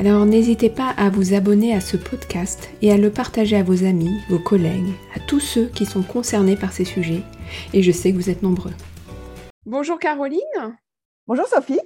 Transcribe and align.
Alors 0.00 0.24
n'hésitez 0.24 0.70
pas 0.70 0.94
à 0.96 1.10
vous 1.10 1.34
abonner 1.34 1.74
à 1.74 1.80
ce 1.82 1.98
podcast 1.98 2.70
et 2.80 2.90
à 2.90 2.96
le 2.96 3.10
partager 3.10 3.58
à 3.58 3.62
vos 3.62 3.84
amis, 3.84 4.18
vos 4.30 4.38
collègues, 4.38 4.94
à 5.14 5.20
tous 5.20 5.40
ceux 5.40 5.66
qui 5.66 5.84
sont 5.84 6.02
concernés 6.02 6.56
par 6.56 6.72
ces 6.72 6.86
sujets. 6.86 7.20
Et 7.74 7.82
je 7.82 7.92
sais 7.92 8.10
que 8.10 8.16
vous 8.16 8.30
êtes 8.30 8.42
nombreux. 8.42 8.72
Bonjour 9.66 9.98
Caroline. 9.98 10.40
Bonjour 11.26 11.46
Sophie. 11.48 11.80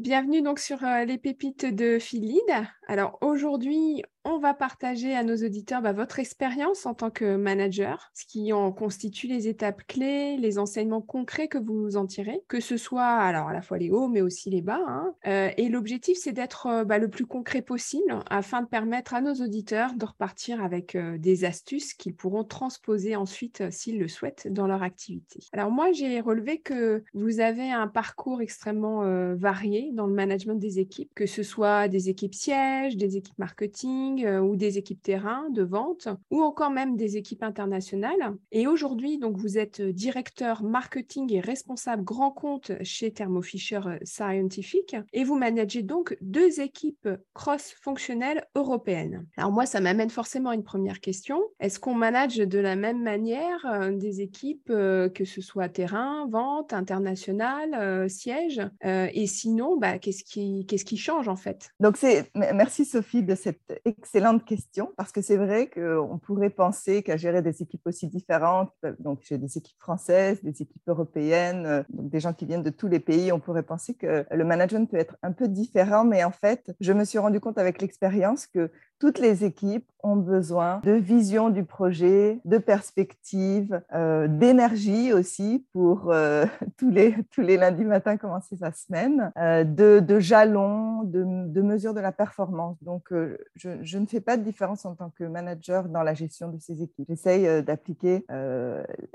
Bienvenue 0.00 0.42
donc 0.42 0.58
sur 0.58 0.82
euh, 0.82 1.04
les 1.04 1.16
pépites 1.16 1.64
de 1.64 2.00
Philide. 2.00 2.40
Alors 2.88 3.18
aujourd'hui, 3.20 4.02
on 4.28 4.38
va 4.38 4.52
partager 4.52 5.14
à 5.14 5.22
nos 5.22 5.36
auditeurs 5.36 5.80
bah, 5.80 5.92
votre 5.92 6.18
expérience 6.18 6.84
en 6.84 6.92
tant 6.92 7.10
que 7.10 7.36
manager, 7.36 8.10
ce 8.14 8.26
qui 8.26 8.52
en 8.52 8.72
constitue 8.72 9.26
les 9.26 9.48
étapes 9.48 9.82
clés, 9.86 10.36
les 10.36 10.58
enseignements 10.58 11.00
concrets 11.00 11.48
que 11.48 11.56
vous 11.56 11.96
en 11.96 12.06
tirez, 12.06 12.42
que 12.46 12.60
ce 12.60 12.76
soit 12.76 13.06
alors 13.06 13.48
à 13.48 13.54
la 13.54 13.62
fois 13.62 13.78
les 13.78 13.90
hauts 13.90 14.08
mais 14.08 14.20
aussi 14.20 14.50
les 14.50 14.60
bas. 14.60 14.80
Hein. 14.86 15.14
Euh, 15.26 15.50
et 15.56 15.68
l'objectif, 15.70 16.18
c'est 16.20 16.32
d'être 16.32 16.66
euh, 16.66 16.84
bah, 16.84 16.98
le 16.98 17.08
plus 17.08 17.24
concret 17.24 17.62
possible 17.62 18.18
afin 18.28 18.60
de 18.60 18.66
permettre 18.66 19.14
à 19.14 19.22
nos 19.22 19.34
auditeurs 19.34 19.94
de 19.94 20.04
repartir 20.04 20.62
avec 20.62 20.94
euh, 20.94 21.16
des 21.16 21.46
astuces 21.46 21.94
qu'ils 21.94 22.14
pourront 22.14 22.44
transposer 22.44 23.16
ensuite, 23.16 23.70
s'ils 23.70 23.98
le 23.98 24.08
souhaitent, 24.08 24.48
dans 24.50 24.66
leur 24.66 24.82
activité. 24.82 25.40
Alors 25.52 25.70
moi, 25.70 25.92
j'ai 25.92 26.20
relevé 26.20 26.58
que 26.58 27.02
vous 27.14 27.40
avez 27.40 27.70
un 27.70 27.88
parcours 27.88 28.42
extrêmement 28.42 28.98
varié 29.36 29.90
dans 29.92 30.06
le 30.06 30.12
management 30.12 30.56
des 30.56 30.78
équipes, 30.78 31.10
que 31.14 31.26
ce 31.26 31.42
soit 31.42 31.88
des 31.88 32.08
équipes 32.10 32.34
sièges, 32.34 32.96
des 32.96 33.16
équipes 33.16 33.38
marketing, 33.38 34.17
euh, 34.24 34.40
ou 34.40 34.56
des 34.56 34.78
équipes 34.78 35.02
terrain 35.02 35.48
de 35.50 35.62
vente 35.62 36.08
ou 36.30 36.42
encore 36.42 36.70
même 36.70 36.96
des 36.96 37.16
équipes 37.16 37.42
internationales. 37.42 38.36
Et 38.52 38.66
aujourd'hui, 38.66 39.18
donc 39.18 39.36
vous 39.36 39.58
êtes 39.58 39.80
directeur 39.80 40.62
marketing 40.62 41.32
et 41.32 41.40
responsable 41.40 42.04
grand 42.04 42.30
compte 42.30 42.72
chez 42.82 43.12
Thermo 43.12 43.42
Fisher 43.42 43.80
Scientific 44.02 44.96
et 45.12 45.24
vous 45.24 45.36
managez 45.36 45.82
donc 45.82 46.16
deux 46.20 46.60
équipes 46.60 47.08
cross-fonctionnelles 47.34 48.46
européennes. 48.54 49.26
Alors 49.36 49.52
moi, 49.52 49.66
ça 49.66 49.80
m'amène 49.80 50.10
forcément 50.10 50.50
à 50.50 50.54
une 50.54 50.64
première 50.64 51.00
question. 51.00 51.40
Est-ce 51.60 51.78
qu'on 51.78 51.94
manage 51.94 52.36
de 52.36 52.58
la 52.58 52.76
même 52.76 53.02
manière 53.02 53.64
euh, 53.66 53.92
des 53.92 54.20
équipes 54.20 54.70
euh, 54.70 55.08
que 55.08 55.24
ce 55.24 55.40
soit 55.40 55.68
terrain, 55.68 56.26
vente, 56.28 56.72
international, 56.72 58.08
siège 58.10 58.60
Et 58.84 59.26
sinon, 59.26 59.76
bah, 59.76 59.98
qu'est-ce 59.98 60.24
qui, 60.24 60.66
qu'est-ce 60.66 60.84
qui 60.84 60.96
change 60.96 61.28
en 61.28 61.36
fait? 61.36 61.70
Donc 61.80 61.98
merci 62.34 62.84
Sophie 62.84 63.22
de 63.22 63.34
cette 63.34 63.80
excellente 63.98 64.44
question 64.44 64.92
parce 64.96 65.12
que 65.12 65.20
c'est 65.20 65.36
vrai 65.36 65.68
qu'on 65.68 66.18
pourrait 66.18 66.50
penser 66.50 67.02
qu'à 67.02 67.16
gérer 67.16 67.42
des 67.42 67.62
équipes 67.62 67.86
aussi 67.86 68.06
différentes, 68.06 68.72
donc 69.00 69.20
j'ai 69.22 69.38
des 69.38 69.58
équipes 69.58 69.78
françaises, 69.78 70.42
des 70.42 70.62
équipes 70.62 70.86
européennes, 70.86 71.66
euh, 71.66 71.82
donc 71.90 72.08
des 72.08 72.20
gens 72.20 72.32
qui 72.32 72.46
viennent 72.46 72.62
de 72.62 72.70
tous 72.70 72.88
les 72.88 73.00
pays, 73.00 73.32
on 73.32 73.40
pourrait 73.40 73.62
penser 73.64 73.94
que 73.94 74.24
le 74.30 74.44
management 74.44 74.88
peut 74.88 74.96
être 74.96 75.16
un 75.22 75.32
peu 75.32 75.48
différent, 75.48 76.04
mais 76.04 76.22
en 76.24 76.30
fait, 76.30 76.72
je 76.80 76.92
me 76.92 77.04
suis 77.04 77.18
rendu 77.18 77.40
compte 77.40 77.58
avec 77.58 77.82
l'expérience 77.82 78.46
que 78.46 78.70
toutes 78.98 79.18
les 79.18 79.44
équipes 79.44 79.88
ont 80.02 80.16
besoin 80.16 80.80
de 80.84 80.92
vision 80.92 81.50
du 81.50 81.64
projet, 81.64 82.40
de 82.44 82.58
perspective, 82.58 83.80
euh, 83.94 84.28
d'énergie 84.28 85.12
aussi 85.12 85.66
pour 85.72 86.10
euh, 86.12 86.46
tous, 86.76 86.90
les, 86.90 87.14
tous 87.30 87.40
les 87.40 87.56
lundis 87.56 87.84
matins 87.84 88.16
commencer 88.16 88.56
sa 88.56 88.72
semaine, 88.72 89.32
euh, 89.38 89.64
de, 89.64 90.00
de, 90.00 90.20
jalons, 90.20 91.02
de, 91.02 91.24
de, 91.46 91.62
mesures 91.62 91.94
de 91.94 92.00
la 92.00 92.12
performance. 92.12 92.76
Donc, 92.82 93.12
je, 93.54 93.82
je, 93.88 93.98
ne 93.98 94.06
fais 94.06 94.20
pas 94.20 94.36
de 94.36 94.42
différence 94.42 94.84
en 94.84 94.94
tant 94.94 95.10
que 95.10 95.24
manager 95.24 95.88
dans 95.88 96.02
la 96.02 96.14
gestion 96.14 96.48
de 96.48 96.58
ces 96.58 96.82
équipes. 96.82 97.06
J'essaye 97.08 97.62
d'appliquer 97.62 98.24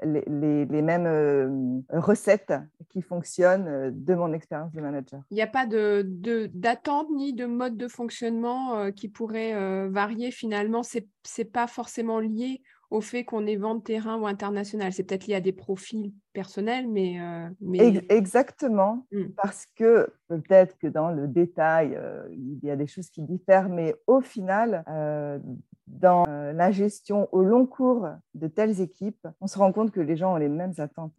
les, 0.03 0.65
les, 0.65 0.81
mêmes 0.81 1.83
recettes 1.89 2.53
qui 2.89 3.01
fonctionnent 3.01 3.91
de 3.91 4.15
mon 4.15 4.33
expérience 4.33 4.73
de 4.73 4.81
manager. 4.81 5.21
Il 5.31 5.35
n'y 5.35 5.41
a 5.41 5.47
pas 5.47 5.65
d'attente 5.65 7.07
de, 7.09 7.15
ni 7.15 7.33
de 7.33 7.45
mode 7.45 7.77
de 7.77 7.87
fonctionnement 7.87 8.91
qui 8.91 9.07
pourrait 9.09 9.53
euh, 9.53 9.89
varier 9.89 10.31
finalement, 10.31 10.83
c'est 10.83 11.07
n'est 11.37 11.45
pas 11.45 11.67
forcément 11.67 12.19
lié 12.19 12.61
au 12.93 13.01
fait 13.01 13.23
qu'on 13.23 13.47
est 13.47 13.55
vente 13.55 13.83
terrain 13.83 14.19
ou 14.19 14.27
international. 14.27 14.93
C'est 14.93 15.03
peut-être 15.03 15.25
lié 15.25 15.33
à 15.33 15.41
des 15.41 15.51
profils 15.51 16.13
personnels, 16.31 16.87
mais... 16.87 17.19
Euh, 17.19 17.49
mais... 17.59 18.05
Exactement, 18.09 19.07
mmh. 19.11 19.23
parce 19.35 19.65
que 19.75 20.07
peut-être 20.27 20.77
que 20.77 20.85
dans 20.85 21.09
le 21.09 21.27
détail, 21.27 21.95
euh, 21.95 22.23
il 22.31 22.59
y 22.61 22.69
a 22.69 22.75
des 22.75 22.85
choses 22.85 23.09
qui 23.09 23.23
diffèrent, 23.23 23.69
mais 23.69 23.95
au 24.05 24.21
final, 24.21 24.83
dans 25.87 26.25
euh, 26.27 26.53
la 26.53 26.71
gestion 26.71 27.27
au 27.31 27.43
long 27.43 27.65
cours 27.65 28.07
de 28.33 28.47
telles 28.47 28.81
équipes, 28.81 29.27
on 29.41 29.47
se 29.47 29.57
rend 29.57 29.71
compte 29.71 29.91
que 29.91 29.99
les 29.99 30.15
gens 30.15 30.33
ont 30.33 30.37
les 30.37 30.49
mêmes 30.49 30.73
attentes. 30.77 31.13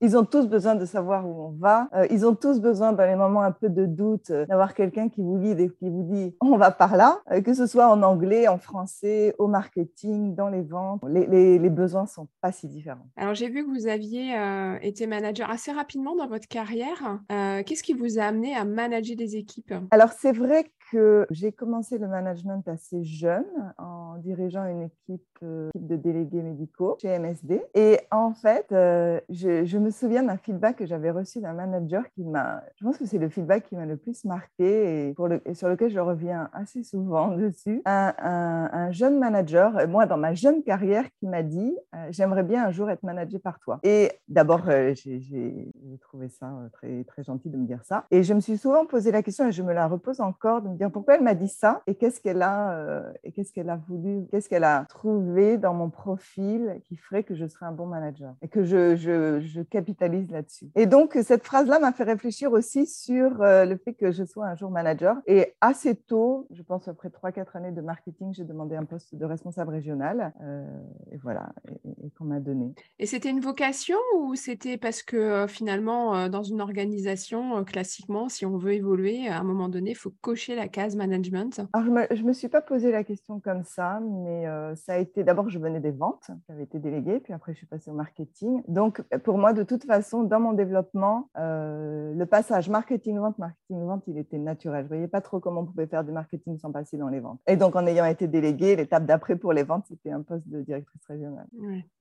Ils 0.00 0.16
ont 0.16 0.24
tous 0.24 0.46
besoin 0.46 0.74
de 0.74 0.84
savoir 0.84 1.26
où 1.26 1.46
on 1.46 1.50
va. 1.58 1.88
Euh, 1.94 2.06
ils 2.10 2.26
ont 2.26 2.34
tous 2.34 2.60
besoin, 2.60 2.92
dans 2.92 3.06
les 3.06 3.16
moments 3.16 3.42
un 3.42 3.52
peu 3.52 3.68
de 3.68 3.86
doute, 3.86 4.30
euh, 4.30 4.46
d'avoir 4.46 4.74
quelqu'un 4.74 5.08
qui 5.08 5.22
vous 5.22 5.38
guide 5.38 5.60
et 5.60 5.70
qui 5.70 5.88
vous 5.88 6.02
dit 6.02 6.36
on 6.40 6.56
va 6.56 6.70
par 6.70 6.96
là, 6.96 7.20
que 7.44 7.54
ce 7.54 7.66
soit 7.66 7.88
en 7.88 8.02
anglais, 8.02 8.48
en 8.48 8.58
français, 8.58 9.34
au 9.38 9.46
marketing, 9.46 10.34
dans 10.34 10.48
les 10.48 10.62
ventes. 10.62 11.02
Les, 11.08 11.26
les, 11.26 11.58
les 11.58 11.70
besoins 11.70 12.06
sont 12.06 12.28
pas 12.40 12.52
si 12.52 12.68
différents. 12.68 13.06
Alors 13.16 13.34
j'ai 13.34 13.48
vu 13.48 13.64
que 13.64 13.70
vous 13.70 13.86
aviez 13.86 14.34
été 14.82 15.06
manager 15.06 15.50
assez 15.50 15.72
rapidement 15.72 16.14
dans 16.16 16.28
votre 16.28 16.48
carrière. 16.48 17.20
Qu'est-ce 17.28 17.82
qui 17.82 17.94
vous 17.94 18.18
a 18.18 18.24
amené 18.24 18.54
à 18.54 18.64
manager 18.64 19.16
des 19.16 19.36
équipes? 19.36 19.74
Alors 19.90 20.12
c'est 20.12 20.32
vrai 20.32 20.70
que 20.90 21.26
j'ai 21.30 21.52
commencé 21.52 21.98
le 21.98 22.08
management 22.08 22.66
assez 22.66 23.04
jeune 23.04 23.44
en 23.78 24.16
dirigeant 24.18 24.64
une 24.66 24.82
équipe, 24.82 25.24
euh, 25.42 25.70
de 25.74 25.96
délégués 25.96 26.42
médicaux 26.42 26.96
chez 27.00 27.18
MSD. 27.18 27.62
Et 27.74 27.98
en 28.10 28.32
fait, 28.32 28.66
euh, 28.72 29.20
je, 29.30 29.78
me 29.78 29.90
souviens 29.90 30.22
d'un 30.22 30.36
feedback 30.36 30.76
que 30.76 30.86
j'avais 30.86 31.10
reçu 31.10 31.40
d'un 31.40 31.54
manager 31.54 32.04
qui 32.10 32.24
m'a, 32.24 32.62
je 32.76 32.84
pense 32.84 32.98
que 32.98 33.06
c'est 33.06 33.18
le 33.18 33.28
feedback 33.28 33.64
qui 33.68 33.76
m'a 33.76 33.86
le 33.86 33.96
plus 33.96 34.24
marqué 34.24 35.08
et, 35.08 35.54
sur 35.54 35.68
lequel 35.68 35.90
je 35.90 35.98
reviens 35.98 36.50
assez 36.52 36.82
souvent 36.82 37.28
dessus. 37.36 37.80
Un, 37.86 38.14
un, 38.18 38.90
jeune 38.90 39.18
manager, 39.18 39.88
moi 39.88 40.06
dans 40.06 40.16
ma 40.16 40.34
jeune 40.34 40.62
carrière, 40.62 41.04
qui 41.18 41.26
m'a 41.26 41.42
dit 41.42 41.76
euh, 41.94 42.08
J'aimerais 42.10 42.42
bien 42.42 42.66
un 42.66 42.70
jour 42.70 42.90
être 42.90 43.02
managé 43.02 43.38
par 43.38 43.58
toi. 43.60 43.80
Et 43.82 44.10
d'abord, 44.28 44.62
j'ai 44.94 45.70
trouvé 46.00 46.28
ça 46.28 46.52
très, 46.72 47.04
très 47.04 47.22
gentil 47.22 47.48
de 47.48 47.56
me 47.56 47.66
dire 47.66 47.84
ça. 47.84 48.04
Et 48.10 48.22
je 48.22 48.34
me 48.34 48.40
suis 48.40 48.58
souvent 48.58 48.84
posé 48.84 49.10
la 49.10 49.22
question 49.22 49.48
et 49.48 49.52
je 49.52 49.62
me 49.62 49.72
la 49.72 49.86
repose 49.86 50.20
encore 50.20 50.60
de 50.60 50.68
me 50.68 50.76
pourquoi 50.88 51.16
elle 51.16 51.22
m'a 51.22 51.34
dit 51.34 51.48
ça 51.48 51.82
et 51.86 51.94
qu'est-ce 51.94 52.20
qu'elle 52.20 52.42
a, 52.42 52.72
euh, 52.72 53.12
et 53.24 53.32
qu'est-ce 53.32 53.52
qu'elle 53.52 53.68
a 53.68 53.76
voulu, 53.76 54.26
qu'est-ce 54.30 54.48
qu'elle 54.48 54.64
a 54.64 54.86
trouvé 54.88 55.58
dans 55.58 55.74
mon 55.74 55.90
profil 55.90 56.80
qui 56.88 56.96
ferait 56.96 57.22
que 57.22 57.34
je 57.34 57.46
serais 57.46 57.66
un 57.66 57.72
bon 57.72 57.86
manager 57.86 58.34
et 58.40 58.48
que 58.48 58.64
je, 58.64 58.96
je, 58.96 59.40
je 59.40 59.60
capitalise 59.60 60.30
là-dessus. 60.30 60.70
Et 60.76 60.86
donc, 60.86 61.18
cette 61.22 61.44
phrase-là 61.44 61.78
m'a 61.78 61.92
fait 61.92 62.04
réfléchir 62.04 62.52
aussi 62.52 62.86
sur 62.86 63.42
euh, 63.42 63.66
le 63.66 63.76
fait 63.76 63.92
que 63.92 64.10
je 64.10 64.24
sois 64.24 64.46
un 64.46 64.54
jour 64.54 64.70
manager. 64.70 65.16
Et 65.26 65.54
assez 65.60 65.94
tôt, 65.94 66.46
je 66.50 66.62
pense 66.62 66.88
après 66.88 67.08
3-4 67.08 67.56
années 67.56 67.72
de 67.72 67.82
marketing, 67.82 68.32
j'ai 68.32 68.44
demandé 68.44 68.76
un 68.76 68.84
poste 68.84 69.14
de 69.14 69.24
responsable 69.24 69.72
régional. 69.72 70.32
Euh, 70.42 70.64
et 71.12 71.16
voilà, 71.18 71.52
et, 71.68 72.10
qu'on 72.16 72.24
m'a 72.24 72.40
donné. 72.40 72.72
Et 72.98 73.06
c'était 73.06 73.30
une 73.30 73.40
vocation 73.40 73.98
ou 74.16 74.34
c'était 74.34 74.78
parce 74.78 75.02
que 75.02 75.46
finalement, 75.46 76.28
dans 76.28 76.42
une 76.42 76.60
organisation, 76.60 77.64
classiquement, 77.64 78.28
si 78.28 78.46
on 78.46 78.56
veut 78.56 78.72
évoluer, 78.72 79.28
à 79.28 79.38
un 79.38 79.44
moment 79.44 79.68
donné, 79.68 79.90
il 79.90 79.96
faut 79.96 80.12
cocher 80.20 80.54
la 80.54 80.68
case 80.70 80.96
management 80.96 81.60
Alors, 81.72 82.06
je 82.10 82.22
ne 82.22 82.28
me, 82.28 82.32
suis 82.32 82.48
pas 82.48 82.60
posé 82.60 82.92
la 82.92 83.04
question 83.04 83.40
comme 83.40 83.64
ça, 83.64 84.00
mais 84.00 84.46
euh, 84.46 84.74
ça 84.76 84.94
a 84.94 84.96
été 84.98 85.24
d'abord, 85.24 85.48
je 85.48 85.58
venais 85.58 85.80
des 85.80 85.90
ventes, 85.90 86.30
j'avais 86.48 86.64
été 86.64 86.78
déléguée, 86.78 87.20
puis 87.20 87.32
après, 87.32 87.52
je 87.52 87.58
suis 87.58 87.66
passée 87.66 87.90
au 87.90 87.94
marketing. 87.94 88.62
Donc, 88.68 89.02
pour 89.24 89.38
moi, 89.38 89.52
de 89.52 89.62
toute 89.62 89.84
façon, 89.84 90.22
dans 90.22 90.40
mon 90.40 90.52
développement, 90.52 91.30
euh, 91.38 92.12
le 92.14 92.26
passage 92.26 92.68
marketing-vente, 92.68 93.38
marketing-vente, 93.38 94.04
il 94.06 94.18
était 94.18 94.38
naturel. 94.38 94.80
Je 94.80 94.84
ne 94.84 94.88
voyais 94.88 95.08
pas 95.08 95.20
trop 95.20 95.40
comment 95.40 95.62
on 95.62 95.66
pouvait 95.66 95.86
faire 95.86 96.04
du 96.04 96.12
marketing 96.12 96.58
sans 96.58 96.72
passer 96.72 96.96
dans 96.96 97.08
les 97.08 97.20
ventes. 97.20 97.40
Et 97.46 97.56
donc, 97.56 97.76
en 97.76 97.86
ayant 97.86 98.04
été 98.04 98.28
déléguée, 98.28 98.76
l'étape 98.76 99.06
d'après 99.06 99.36
pour 99.36 99.52
les 99.52 99.62
ventes, 99.62 99.86
c'était 99.88 100.10
un 100.10 100.22
poste 100.22 100.48
de 100.48 100.62
directrice 100.62 101.04
régionale. 101.06 101.46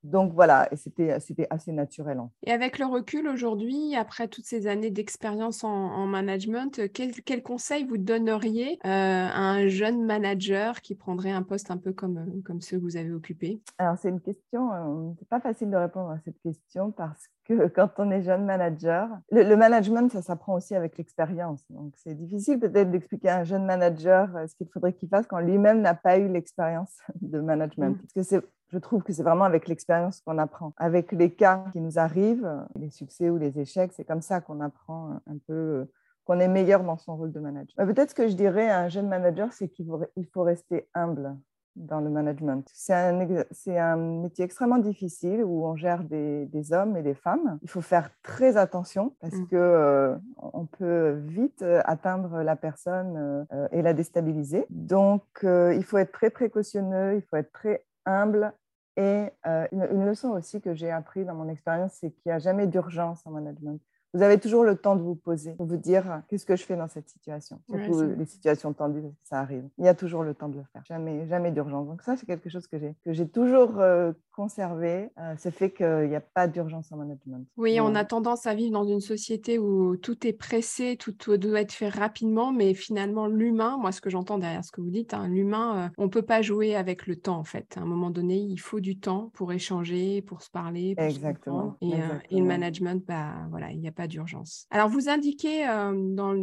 Donc, 0.03 0.33
voilà, 0.33 0.67
et 0.71 0.75
c'était 0.75 1.47
assez 1.49 1.71
naturel. 1.71 2.19
Et 2.43 2.51
avec 2.51 2.79
le 2.79 2.85
recul 2.85 3.27
aujourd'hui, 3.27 3.95
après 3.95 4.27
toutes 4.27 4.45
ces 4.45 4.67
années 4.67 4.89
d'expérience 4.89 5.63
en, 5.63 6.07
management, 6.07 6.91
quel, 6.93 7.11
quel, 7.23 7.43
conseil 7.43 7.85
vous 7.85 7.97
donneriez 7.97 8.58
euh, 8.59 8.77
à 8.83 9.51
un 9.51 9.67
jeune 9.67 10.05
manager 10.05 10.81
qui 10.81 10.95
prendrait 10.95 11.31
un 11.31 11.43
poste 11.43 11.71
un 11.71 11.77
peu 11.77 11.93
comme, 11.93 12.41
comme 12.43 12.61
ceux 12.61 12.77
que 12.77 12.83
vous 12.83 12.97
avez 12.97 13.11
occupés? 13.11 13.61
Alors, 13.77 13.97
c'est 13.97 14.09
une 14.09 14.21
question, 14.21 14.73
euh, 14.73 15.11
c'est 15.17 15.27
pas 15.27 15.39
facile 15.39 15.69
de 15.69 15.77
répondre 15.77 16.11
à 16.11 16.19
cette 16.19 16.39
question 16.41 16.91
parce 16.91 17.27
que 17.45 17.67
quand 17.75 17.89
on 17.97 18.11
est 18.11 18.21
jeune 18.21 18.45
manager, 18.45 19.09
le, 19.31 19.55
management, 19.55 20.11
ça 20.11 20.21
s'apprend 20.21 20.55
aussi 20.55 20.75
avec 20.75 20.97
l'expérience. 20.97 21.65
Donc, 21.69 21.93
c'est 21.97 22.15
difficile 22.15 22.59
peut-être 22.59 22.91
d'expliquer 22.91 23.29
à 23.29 23.39
un 23.39 23.43
jeune 23.43 23.65
manager 23.65 24.35
euh, 24.35 24.47
ce 24.47 24.55
qu'il 24.55 24.67
faudrait 24.67 24.93
qu'il 24.93 25.09
fasse 25.09 25.27
quand 25.27 25.39
lui-même 25.39 25.81
n'a 25.81 25.93
pas 25.93 26.17
eu 26.17 26.27
l'expérience 26.27 26.97
de 27.21 27.39
management. 27.39 27.91
Mmh. 27.91 27.97
Parce 27.97 28.13
que 28.13 28.23
c'est 28.23 28.41
je 28.71 28.77
trouve 28.77 29.01
que 29.01 29.11
c'est 29.11 29.23
vraiment 29.23 29.45
avec 29.45 29.67
l'expérience 29.67 30.21
qu'on 30.21 30.37
apprend. 30.37 30.73
Avec 30.77 31.11
les 31.11 31.31
cas 31.31 31.65
qui 31.71 31.81
nous 31.81 31.97
arrivent, 31.97 32.47
les 32.75 32.91
succès 32.91 33.31
ou 33.31 33.37
les 33.37 33.59
échecs, 33.59 33.91
c'est 33.95 34.05
comme 34.05 34.21
ça 34.21 34.41
qu'on 34.41 34.61
apprend 34.61 35.19
un 35.25 35.37
peu, 35.47 35.87
qu'on 36.25 36.39
est 36.39 36.47
meilleur 36.47 36.83
dans 36.83 36.97
son 36.97 37.15
rôle 37.15 37.31
de 37.31 37.39
manager. 37.39 37.75
Peut-être 37.77 38.11
ce 38.11 38.15
que 38.15 38.27
je 38.27 38.35
dirais 38.35 38.69
à 38.69 38.79
un 38.79 38.89
jeune 38.89 39.07
manager, 39.07 39.51
c'est 39.53 39.67
qu'il 39.67 39.87
faut, 40.31 40.43
rester 40.43 40.87
humble 40.93 41.35
dans 41.75 42.01
le 42.01 42.09
management. 42.09 42.67
C'est 42.73 42.93
un, 42.93 43.95
métier 43.95 44.45
extrêmement 44.45 44.77
difficile 44.77 45.43
où 45.43 45.65
on 45.65 45.75
gère 45.75 46.03
des, 46.03 46.73
hommes 46.73 46.97
et 46.97 47.01
des 47.01 47.13
femmes. 47.13 47.57
Il 47.61 47.69
faut 47.69 47.81
faire 47.81 48.09
très 48.21 48.57
attention 48.57 49.15
parce 49.21 49.33
qu'on 49.33 49.41
mm. 49.41 49.47
que 49.47 49.55
euh, 49.55 50.15
on 50.37 50.65
peut 50.65 51.21
vite 51.25 51.61
euh, 51.61 51.81
atteindre 51.85 52.41
la 52.43 52.55
personne 52.55 53.45
euh, 53.51 53.67
et 53.71 53.81
la 53.81 53.93
déstabiliser. 53.93 54.65
Donc, 54.69 55.23
il 55.43 55.83
faut 55.83 55.97
être 55.97 56.11
très 56.11 56.29
précautionneux, 56.29 57.15
il 57.15 57.21
faut 57.21 57.37
être 57.37 57.51
très 57.51 57.85
humble. 58.05 58.53
Et 58.97 59.29
une, 59.71 60.05
leçon 60.05 60.31
aussi 60.31 60.59
que 60.59 60.73
j'ai 60.73 60.91
appris 60.91 61.23
dans 61.23 61.33
mon 61.33 61.47
expérience, 61.47 61.93
c'est 61.93 62.11
qu'il 62.11 62.23
n'y 62.25 62.33
a 62.33 62.39
jamais 62.39 62.67
d'urgence 62.67 63.25
en 63.25 63.31
management. 63.31 63.79
Vous 64.13 64.23
avez 64.23 64.39
toujours 64.39 64.63
le 64.63 64.75
temps 64.75 64.95
de 64.95 65.01
vous 65.01 65.15
poser, 65.15 65.53
de 65.59 65.63
vous 65.63 65.77
dire 65.77 66.23
qu'est-ce 66.27 66.45
que 66.45 66.55
je 66.55 66.63
fais 66.63 66.75
dans 66.75 66.87
cette 66.87 67.09
situation? 67.09 67.59
Surtout 67.69 68.01
les 68.17 68.25
situations 68.25 68.73
tendues, 68.73 69.03
ça 69.23 69.39
arrive. 69.39 69.67
Il 69.77 69.85
y 69.85 69.87
a 69.87 69.93
toujours 69.93 70.23
le 70.23 70.33
temps 70.33 70.49
de 70.49 70.57
le 70.57 70.63
faire. 70.73 70.83
Jamais, 70.85 71.27
jamais 71.27 71.51
d'urgence. 71.51 71.87
Donc 71.87 72.01
ça, 72.01 72.17
c'est 72.17 72.25
quelque 72.25 72.49
chose 72.49 72.67
que 72.67 72.79
j'ai 72.79 72.95
que 73.05 73.13
j'ai 73.13 73.27
toujours 73.27 73.79
euh, 73.79 74.11
conservé. 74.35 75.09
Euh, 75.19 75.35
ce 75.37 75.49
fait 75.49 75.71
qu'il 75.71 76.07
n'y 76.07 76.15
a 76.15 76.21
pas 76.21 76.47
d'urgence 76.47 76.91
en 76.91 76.97
management. 76.97 77.45
Oui, 77.57 77.79
on 77.81 77.93
a 77.93 78.05
tendance 78.05 78.47
à 78.47 78.55
vivre 78.55 78.71
dans 78.71 78.85
une 78.85 79.01
société 79.01 79.59
où 79.59 79.97
tout 79.97 80.25
est 80.25 80.33
pressé, 80.33 80.97
tout, 80.97 81.13
doit 81.37 81.61
être 81.61 81.73
fait 81.73 81.89
rapidement, 81.89 82.51
mais 82.51 82.73
finalement 82.73 83.27
l'humain, 83.27 83.77
moi 83.77 83.91
ce 83.91 84.01
que 84.01 84.09
j'entends 84.09 84.37
derrière 84.37 84.63
ce 84.63 84.71
que 84.71 84.81
vous 84.81 84.89
dites, 84.89 85.13
hein, 85.13 85.27
l'humain, 85.27 85.85
euh, 85.85 85.89
on 85.97 86.09
peut 86.09 86.21
pas 86.21 86.41
jouer 86.41 86.75
avec 86.75 87.05
le 87.05 87.15
temps 87.15 87.37
en 87.37 87.43
fait. 87.43 87.75
À 87.77 87.81
un 87.81 87.85
moment 87.85 88.09
donné, 88.09 88.37
il 88.37 88.57
faut 88.57 88.79
du 88.79 88.97
temps 88.97 89.29
pour 89.33 89.51
échanger, 89.51 90.21
pour 90.21 90.41
se 90.41 90.49
parler, 90.49 90.95
pour 90.95 91.05
Exactement. 91.05 91.77
Se 91.81 91.87
et, 91.87 92.37
et, 92.37 92.39
le 92.39 92.45
management, 92.45 93.03
bah 93.05 93.33
voilà, 93.49 93.71
il 93.71 93.79
n'y 93.79 93.87
a 93.87 93.91
pas 93.99 94.07
d'urgence. 94.07 94.65
Alors, 94.71 94.87
vous 94.87 95.09
indiquez 95.09 95.67
euh, 95.67 95.91
dans, 95.93 96.33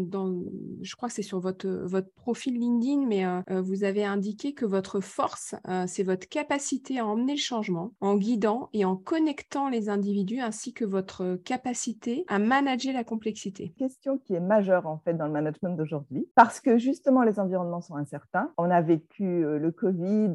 je 0.82 0.94
crois 0.94 1.08
que 1.08 1.14
c'est 1.14 1.22
sur 1.22 1.40
votre, 1.40 1.66
votre 1.66 2.12
profil 2.12 2.52
LinkedIn, 2.58 3.06
mais 3.06 3.24
euh, 3.24 3.40
euh, 3.50 3.62
vous 3.62 3.82
avez 3.82 4.04
indiqué 4.04 4.52
que 4.52 4.66
votre 4.66 5.00
force, 5.00 5.54
c'est 5.86 6.02
votre 6.02 6.28
capacité 6.28 6.98
à 6.98 7.06
emmener 7.06 7.32
le 7.32 7.38
changement 7.38 7.92
en 8.02 8.16
guidant 8.16 8.68
et 8.74 8.84
en 8.84 8.94
connectant 8.94 9.70
les 9.70 9.88
individus, 9.88 10.40
ainsi 10.40 10.74
que 10.74 10.84
votre 10.84 11.36
capacité 11.44 12.26
à 12.28 12.38
manager 12.38 12.92
la 12.92 13.04
complexité. 13.04 13.72
Question 13.78 14.18
qui 14.18 14.34
est 14.34 14.40
majeure 14.40 14.86
en 14.86 14.98
fait 14.98 15.14
dans 15.14 15.26
le 15.26 15.32
management 15.32 15.76
d'aujourd'hui, 15.76 16.28
parce 16.34 16.60
que 16.60 16.76
justement 16.76 17.22
les 17.22 17.40
environnements 17.40 17.80
sont 17.80 17.96
incertains. 17.96 18.50
On 18.58 18.70
a 18.70 18.82
vécu 18.82 19.42
le 19.42 19.70
Covid, 19.70 20.34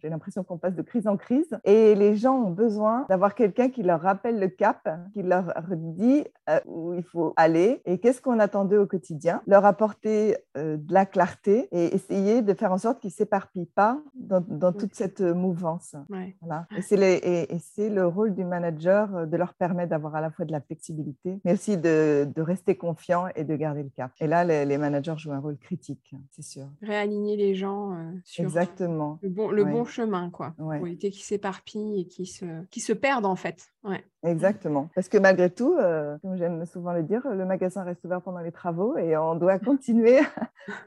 j'ai 0.00 0.08
l'impression 0.08 0.42
qu'on 0.42 0.58
passe 0.58 0.74
de 0.74 0.82
crise 0.82 1.06
en 1.06 1.18
crise, 1.18 1.58
et 1.64 1.94
les 1.94 2.16
gens 2.16 2.36
ont 2.36 2.50
besoin 2.50 3.04
d'avoir 3.10 3.34
quelqu'un 3.34 3.68
qui 3.68 3.82
leur 3.82 4.00
rappelle 4.00 4.40
le 4.40 4.48
cap, 4.48 4.88
qui 5.12 5.22
leur 5.22 5.52
dit 5.76 6.24
euh, 6.48 6.60
où 6.66 6.94
il 6.94 7.02
faut 7.02 7.32
aller 7.36 7.80
et 7.84 7.98
qu'est-ce 7.98 8.20
qu'on 8.20 8.38
attendait 8.38 8.76
au 8.76 8.86
quotidien, 8.86 9.42
leur 9.46 9.64
apporter 9.64 10.36
euh, 10.56 10.76
de 10.76 10.92
la 10.92 11.06
clarté 11.06 11.68
et 11.70 11.94
essayer 11.94 12.42
de 12.42 12.54
faire 12.54 12.72
en 12.72 12.78
sorte 12.78 13.00
qu'ils 13.00 13.08
ne 13.08 13.14
s'éparpillent 13.14 13.66
pas 13.66 14.00
dans, 14.14 14.72
toute 14.72 14.94
cette 14.94 15.20
mouvance. 15.20 15.94
Voilà. 16.40 16.66
Et 16.76 16.82
c'est 16.82 17.88
le 17.88 18.06
rôle 18.06 18.34
du 18.34 18.44
manager 18.44 19.14
euh, 19.14 19.26
de 19.26 19.36
leur 19.36 19.54
permettre 19.54 19.90
d'avoir 19.90 20.14
à 20.14 20.20
la 20.20 20.30
fois 20.30 20.44
de 20.44 20.52
la 20.52 20.60
flexibilité, 20.60 21.40
mais 21.44 21.52
aussi 21.52 21.76
de, 21.76 22.26
rester 22.36 22.76
confiant 22.76 23.26
et 23.36 23.44
de 23.44 23.54
garder 23.54 23.82
le 23.82 23.90
cap. 23.90 24.10
Et 24.20 24.26
là, 24.26 24.44
les, 24.44 24.78
managers 24.78 25.14
jouent 25.18 25.32
un 25.32 25.40
rôle 25.40 25.58
critique, 25.58 26.14
c'est 26.30 26.42
sûr. 26.42 26.66
Réaligner 26.82 27.36
les 27.36 27.54
gens 27.54 27.96
sur 28.24 28.44
Exactement. 28.44 29.18
le 29.22 29.28
bon, 29.28 29.50
le 29.50 29.64
bon 29.64 29.84
chemin, 29.84 30.30
quoi, 30.30 30.54
pour 30.56 30.86
éviter 30.86 31.10
qu'ils 31.10 31.24
s'éparpillent 31.24 32.00
et 32.00 32.06
qu'ils 32.06 32.26
se, 32.26 32.92
perdent 32.92 33.26
en 33.26 33.36
fait. 33.36 33.70
Ouais. 33.84 34.02
Exactement. 34.22 34.90
Parce 34.94 35.08
que 35.08 35.18
malgré 35.18 35.50
tout, 35.50 35.74
euh, 35.78 36.18
comme 36.22 36.36
j'aime 36.36 36.64
souvent 36.66 36.92
le 36.92 37.02
dire, 37.02 37.26
le 37.28 37.44
magasin 37.44 37.82
reste 37.82 38.04
ouvert 38.04 38.20
pendant 38.20 38.40
les 38.40 38.52
travaux 38.52 38.96
et 38.96 39.16
on 39.16 39.34
doit 39.34 39.58
continuer 39.70 40.20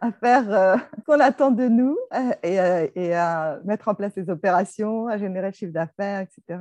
à 0.01 0.12
faire 0.12 0.51
euh, 0.51 0.77
ce 0.97 1.03
qu'on 1.06 1.19
attend 1.19 1.51
de 1.51 1.68
nous 1.68 1.97
euh, 2.13 2.88
et, 2.95 3.13
à 3.13 3.59
mettre 3.65 3.88
en 3.88 3.95
place 3.95 4.13
les 4.15 4.30
opérations, 4.30 5.07
à 5.07 5.18
générer 5.18 5.47
le 5.47 5.53
chiffre 5.53 5.74
d'affaires, 5.74 6.21
etc. 6.21 6.59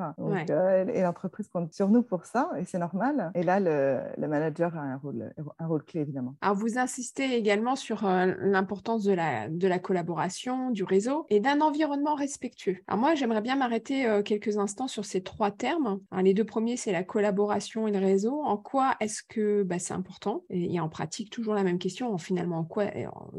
et 0.93 1.03
l'entreprise 1.03 1.49
compte 1.49 1.73
sur 1.73 1.89
nous 1.89 2.03
pour 2.03 2.25
ça 2.25 2.51
et 2.59 2.65
c'est 2.65 2.79
normal. 2.79 3.31
Et 3.35 3.43
là, 3.43 3.61
le, 3.61 4.27
manager 4.27 4.77
a 4.77 4.81
un 4.81 4.97
rôle, 4.97 5.33
un 5.59 5.67
rôle 5.67 5.83
clé, 5.85 6.01
évidemment. 6.01 6.35
Alors, 6.41 6.57
vous 6.57 6.79
insistez 6.79 7.37
également 7.37 7.77
sur 7.77 8.03
l'importance 8.05 9.05
de 9.05 9.13
la, 9.13 9.49
de 9.49 9.69
la 9.69 9.79
collaboration, 9.79 10.71
du 10.71 10.85
réseau 10.85 11.27
et 11.29 11.41
d'un 11.41 11.61
environnement 11.61 12.15
respectueux. 12.15 12.79
Alors, 12.87 13.01
moi, 13.01 13.15
j'aimerais 13.15 13.43
bien 13.43 13.57
m'arrêter 13.57 14.23
quelques 14.25 14.57
instants 14.57 14.89
sur 14.89 15.05
ces 15.05 15.23
trois 15.23 15.51
termes. 15.51 16.01
les 16.23 16.33
deux 16.33 16.45
premiers 16.45 16.77
c'est 16.77 16.93
la 16.93 17.05
collaboration 17.05 17.87
et 17.87 17.93
le 17.93 17.99
réseau. 17.99 18.43
En 18.43 18.57
quoi 18.62 18.94
est-ce 19.00 19.23
que 19.23 19.62
bah, 19.62 19.79
c'est 19.79 19.94
important 19.94 20.44
et, 20.50 20.81
en 20.81 20.88
pratique, 20.88 21.31
toujours 21.31 21.55
la 21.55 21.62
même 21.62 21.79
question. 21.79 22.17
Finalement, 22.19 22.59
en 22.59 22.64
quoi, 22.64 22.87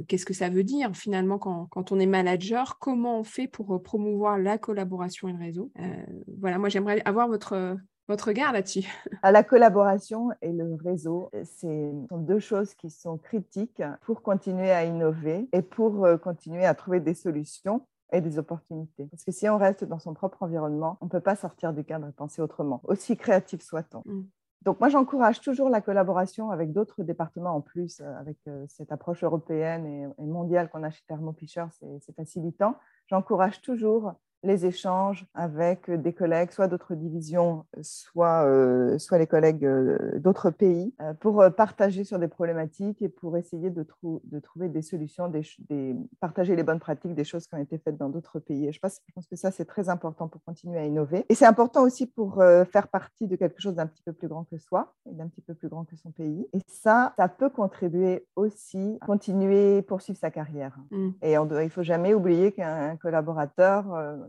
qu'est-ce 0.07 0.25
que 0.25 0.33
ça 0.33 0.49
veut 0.49 0.63
dire 0.63 0.95
finalement 0.95 1.39
quand, 1.39 1.91
on 1.91 1.99
est 1.99 2.05
manager 2.05 2.77
Comment 2.79 3.19
on 3.19 3.23
fait 3.23 3.47
pour 3.47 3.73
euh, 3.73 3.81
promouvoir 3.81 4.37
la 4.37 4.57
collaboration 4.57 5.27
et 5.27 5.33
le 5.33 5.39
réseau? 5.39 5.71
Euh, 5.79 6.05
Voilà, 6.39 6.57
moi 6.59 6.69
j'aimerais 6.69 7.01
avoir 7.05 7.27
votre 7.27 7.77
votre 8.09 8.27
regard 8.27 8.51
là-dessus 8.51 8.83
La 9.23 9.43
collaboration 9.43 10.29
et 10.41 10.51
le 10.51 10.75
réseau, 10.75 11.29
ce 11.33 12.05
sont 12.09 12.17
deux 12.17 12.39
choses 12.39 12.73
qui 12.73 12.89
sont 12.89 13.17
critiques 13.17 13.81
pour 14.01 14.21
continuer 14.21 14.71
à 14.71 14.83
innover 14.83 15.47
et 15.53 15.61
pour 15.61 16.05
euh, 16.05 16.17
continuer 16.17 16.65
à 16.65 16.75
trouver 16.75 16.99
des 16.99 17.13
solutions 17.13 17.85
et 18.11 18.21
des 18.21 18.37
opportunités. 18.37 19.07
Parce 19.09 19.23
que 19.23 19.31
si 19.31 19.47
on 19.49 19.57
reste 19.57 19.83
dans 19.85 19.99
son 19.99 20.13
propre 20.13 20.43
environnement, 20.43 20.97
on 21.01 21.05
ne 21.05 21.09
peut 21.09 21.21
pas 21.21 21.35
sortir 21.35 21.73
du 21.73 21.83
cadre 21.83 22.07
et 22.07 22.11
penser 22.11 22.41
autrement, 22.41 22.81
aussi 22.83 23.17
créatif 23.17 23.61
soit-on. 23.61 24.03
Mm. 24.05 24.23
Donc 24.63 24.79
moi, 24.79 24.87
j'encourage 24.87 25.41
toujours 25.41 25.69
la 25.69 25.81
collaboration 25.81 26.49
avec 26.49 26.71
d'autres 26.71 27.03
départements 27.03 27.55
en 27.55 27.61
plus, 27.61 27.99
euh, 27.99 28.15
avec 28.17 28.37
euh, 28.47 28.65
cette 28.69 28.91
approche 28.93 29.23
européenne 29.23 30.13
et, 30.17 30.25
mondiale 30.25 30.69
qu'on 30.69 30.83
a 30.83 30.89
chez 30.89 31.03
Thermo 31.07 31.33
Fisher, 31.33 31.65
c'est 31.71 32.15
facilitant. 32.15 32.75
J'encourage 33.07 33.61
toujours 33.61 34.13
les 34.43 34.65
échanges 34.65 35.25
avec 35.33 35.89
des 35.89 36.13
collègues, 36.13 36.51
soit 36.51 36.67
d'autres 36.67 36.95
divisions, 36.95 37.65
soit, 37.81 38.45
euh, 38.45 38.97
soit 38.99 39.17
les 39.17 39.27
collègues 39.27 39.65
euh, 39.65 40.19
d'autres 40.19 40.49
pays, 40.49 40.93
euh, 41.01 41.13
pour 41.13 41.43
partager 41.55 42.03
sur 42.03 42.19
des 42.19 42.27
problématiques 42.27 43.01
et 43.01 43.09
pour 43.09 43.37
essayer 43.37 43.69
de, 43.69 43.85
de 44.03 44.39
trouver 44.39 44.69
des 44.69 44.81
solutions, 44.81 45.29
des, 45.29 45.95
partager 46.19 46.55
les 46.55 46.63
bonnes 46.63 46.79
pratiques, 46.79 47.15
des 47.15 47.23
choses 47.23 47.47
qui 47.47 47.55
ont 47.55 47.59
été 47.59 47.77
faites 47.77 47.97
dans 47.97 48.09
d'autres 48.09 48.39
pays. 48.39 48.71
je, 48.71 48.79
pense, 48.79 48.99
je 49.07 49.13
pense 49.13 49.27
que 49.27 49.35
ça, 49.35 49.51
c'est 49.51 49.65
très 49.65 49.89
important 49.89 50.27
pour 50.27 50.43
continuer 50.43 50.79
à 50.79 50.85
innover. 50.85 51.25
Et 51.29 51.35
c'est 51.35 51.45
important 51.45 51.83
aussi 51.83 52.05
pour 52.05 52.43
faire 52.71 52.87
partie 52.89 53.27
de 53.27 53.35
quelque 53.35 53.61
chose 53.61 53.75
d'un 53.75 53.87
petit 53.87 54.03
peu 54.03 54.13
plus 54.13 54.27
grand 54.27 54.43
que 54.43 54.57
soi 54.57 54.93
et 55.09 55.13
d'un 55.13 55.27
petit 55.27 55.41
peu 55.41 55.53
plus 55.53 55.69
grand 55.69 55.85
que 55.85 55.95
son 55.95 56.11
pays. 56.11 56.47
Et 56.53 56.59
ça, 56.67 57.13
ça 57.17 57.27
peut 57.29 57.49
contribuer 57.49 58.25
aussi 58.35 58.97
à 59.01 59.05
continuer, 59.05 59.81
poursuivre 59.83 60.19
sa 60.19 60.31
carrière. 60.31 60.77
Mm. 60.91 61.09
Et 61.21 61.37
on 61.37 61.45
doit, 61.45 61.61
il 61.61 61.67
ne 61.67 61.71
faut 61.71 61.83
jamais 61.83 62.13
oublier 62.13 62.51
qu'un 62.51 62.97
collaborateur 62.97 63.85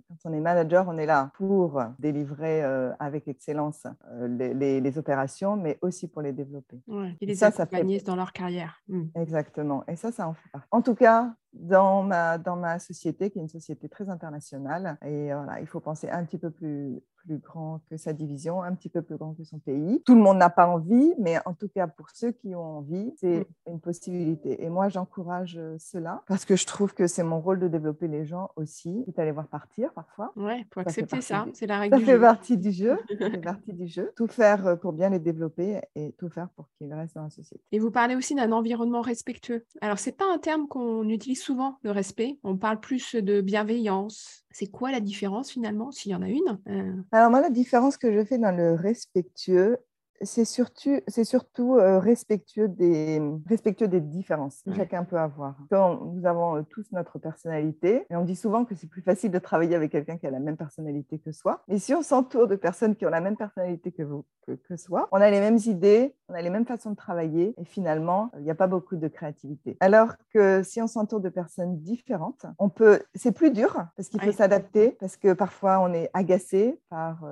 quand 0.09 0.31
on 0.31 0.33
est 0.33 0.41
manager, 0.41 0.87
on 0.89 0.99
est 0.99 1.07
là 1.07 1.31
pour 1.35 1.83
délivrer 1.99 2.63
euh, 2.63 2.93
avec 2.99 3.29
excellence 3.29 3.87
euh, 4.13 4.29
les, 4.29 4.99
opérations, 4.99 5.57
mais 5.57 5.79
aussi 5.83 6.09
pour 6.09 6.23
les 6.23 6.33
développer. 6.33 6.81
et 7.21 7.27
les 7.27 7.35
ça, 7.35 7.47
accompagner 7.47 7.99
ça 7.99 8.07
dans 8.07 8.17
leur 8.17 8.33
carrière. 8.33 8.83
Hmm. 8.89 9.07
Exactement. 9.15 9.85
Et 9.89 9.97
ça, 9.97 10.13
ça 10.13 10.29
en 10.29 10.35
fait 10.35 10.49
partie. 10.51 10.69
En 10.71 10.83
tout 10.83 10.95
cas, 10.95 11.35
dans 11.55 12.03
ma, 12.03 12.39
dans 12.39 12.57
ma 12.57 12.79
société, 12.79 13.31
qui 13.31 13.39
est 13.39 13.43
une 13.43 13.49
société 13.49 13.89
très 13.89 14.09
internationale. 14.09 14.99
Et 15.05 15.33
voilà, 15.33 15.61
il 15.61 15.67
faut 15.67 15.81
penser 15.81 16.09
un 16.11 16.25
petit 16.25 16.39
peu 16.39 16.51
plus, 16.51 17.01
plus 17.25 17.39
grand 17.39 17.81
que 17.91 17.97
sa 17.97 18.13
division, 18.13 18.63
un 18.63 18.75
petit 18.75 18.89
peu 18.89 19.03
plus 19.03 19.17
grand 19.17 19.35
que 19.35 19.45
son 19.45 19.59
pays. 19.59 20.03
Tout 20.05 20.15
le 20.15 20.21
monde 20.21 20.39
n'a 20.39 20.51
pas 20.51 20.67
envie, 20.67 21.15
mais 21.19 21.39
en 21.47 21.55
tout 21.55 21.69
cas, 21.69 21.87
pour 21.87 22.11
ceux 22.11 22.33
qui 22.33 22.55
ont 22.55 22.79
envie, 22.79 23.13
c'est 23.17 23.41
mm. 23.41 23.73
une 23.73 23.81
possibilité. 23.81 24.63
Et 24.63 24.69
moi, 24.69 24.89
j'encourage 24.89 25.57
euh, 25.59 25.77
cela 25.79 26.23
parce 26.27 26.45
que 26.45 26.57
je 26.57 26.67
trouve 26.67 26.95
que 26.95 27.07
c'est 27.07 27.23
mon 27.23 27.41
rôle 27.41 27.59
de 27.59 27.69
développer 27.69 28.09
les 28.09 28.25
gens 28.25 28.51
aussi, 28.57 29.03
quitte 29.05 29.19
à 29.19 29.25
les 29.25 29.33
voir 29.33 29.49
partir 29.49 29.93
parfois. 29.93 30.33
Ouais, 30.37 30.67
pour 30.71 30.83
accepter 30.83 31.21
ça, 31.21 31.47
c'est 31.55 31.67
la 31.67 31.79
règle. 31.79 31.99
Ça 31.99 32.05
fait 32.05 32.21
partie 32.21 32.59
du 32.59 32.71
jeu. 32.71 32.99
ça 33.19 33.31
fait 33.31 33.39
partie 33.39 33.73
du 33.73 33.87
jeu. 33.87 34.13
Tout 34.17 34.27
faire 34.27 34.67
euh, 34.67 34.77
pour 34.77 34.93
bien 34.93 35.11
les 35.11 35.19
développer 35.19 35.81
et 35.95 36.13
tout 36.19 36.29
faire 36.29 36.49
pour 36.51 36.69
qu'ils 36.77 36.93
restent 36.93 37.15
dans 37.15 37.25
la 37.25 37.31
société. 37.31 37.63
Et 37.73 37.79
vous 37.79 37.91
parlez 37.91 38.17
aussi 38.17 38.35
d'un 38.35 38.53
environnement 38.53 39.01
respectueux. 39.01 39.65
Alors, 39.81 39.99
c'est 39.99 40.17
pas 40.17 40.27
un 40.33 40.39
terme 40.39 40.69
qu'on 40.69 41.09
utilise 41.09 41.43
souvent, 41.45 41.79
le 41.83 41.91
respect. 41.91 42.39
On 42.43 42.57
parle 42.57 42.81
plus 42.81 43.15
de 43.15 43.41
bienveillance. 43.41 44.45
C'est 44.51 44.67
quoi 44.67 44.91
la 44.91 45.01
différence 45.01 45.51
finalement, 45.51 45.91
s'il 45.91 46.13
y 46.13 46.15
en 46.15 46.23
a 46.23 46.29
une? 46.29 46.59
Euh? 46.69 47.03
Alors 47.13 47.31
moi, 47.31 47.41
la 47.41 47.51
différence 47.51 47.97
que 47.97 48.13
je 48.13 48.25
fais 48.25 48.39
dans 48.39 48.57
le 48.57 48.75
respectueux, 48.75 49.79
c'est 50.23 50.45
surtout, 50.45 51.01
c'est 51.09 51.25
surtout 51.25 51.77
euh, 51.77 51.99
respectueux, 51.99 52.69
des, 52.69 53.21
respectueux 53.49 53.89
des 53.89 54.01
différences 54.01 54.63
que 54.63 54.73
chacun 54.75 55.05
peut 55.05 55.19
avoir. 55.19 55.57
Quand 55.71 56.01
nous 56.05 56.27
avons 56.27 56.57
euh, 56.57 56.63
tous 56.63 56.87
notre 56.93 57.19
personnalité, 57.19 58.07
et 58.11 58.17
on 58.17 58.25
dit 58.25 58.37
souvent 58.37 58.65
que 58.65 58.75
c'est 58.75 58.87
plus 58.87 59.03
facile 59.03 59.31
de 59.31 59.39
travailler 59.39 59.75
avec 59.75 59.93
quelqu'un 59.93 60.17
qui 60.17 60.27
a 60.27 60.31
la 60.31 60.41
même 60.41 60.57
personnalité 60.57 61.19
que 61.19 61.33
soi. 61.33 61.63
Mais 61.69 61.79
si 61.79 61.95
on 61.95 62.03
s'entoure 62.03 62.47
de 62.47 62.57
personnes 62.57 62.95
qui 62.97 63.07
ont 63.07 63.11
la 63.11 63.21
même 63.21 63.37
personnalité 63.37 63.93
que, 63.93 64.03
vous, 64.03 64.25
que, 64.47 64.53
que 64.53 64.77
soi, 64.77 65.09
on 65.13 65.21
a 65.21 65.31
les 65.31 65.41
mêmes 65.41 65.59
idées, 65.67 66.15
on 66.29 66.35
a 66.35 66.43
les 66.43 66.51
mêmes 66.51 66.67
façons 66.67 66.91
de 66.91 66.97
travailler, 66.97 67.55
et 67.59 67.65
finalement, 67.65 68.31
il 68.39 68.45
n'y 68.45 68.51
a 68.51 68.55
pas 68.55 68.67
beaucoup 68.67 68.97
de 68.97 69.09
créativité. 69.09 69.77
Alors 69.81 70.15
que 70.33 70.63
si 70.63 70.81
on 70.81 70.87
s'entoure 70.87 71.21
de 71.21 71.29
personnes 71.29 71.81
différentes, 71.81 72.47
on 72.59 72.69
peut, 72.69 73.01
c'est 73.15 73.33
plus 73.33 73.51
dur 73.51 73.85
parce 73.97 74.09
qu'il 74.09 74.21
faut 74.21 74.33
s'adapter, 74.33 74.93
parce 75.01 75.17
que 75.17 75.33
parfois 75.33 75.81
on 75.81 75.93
est 75.93 76.11
agacé 76.15 76.81
par 76.89 77.25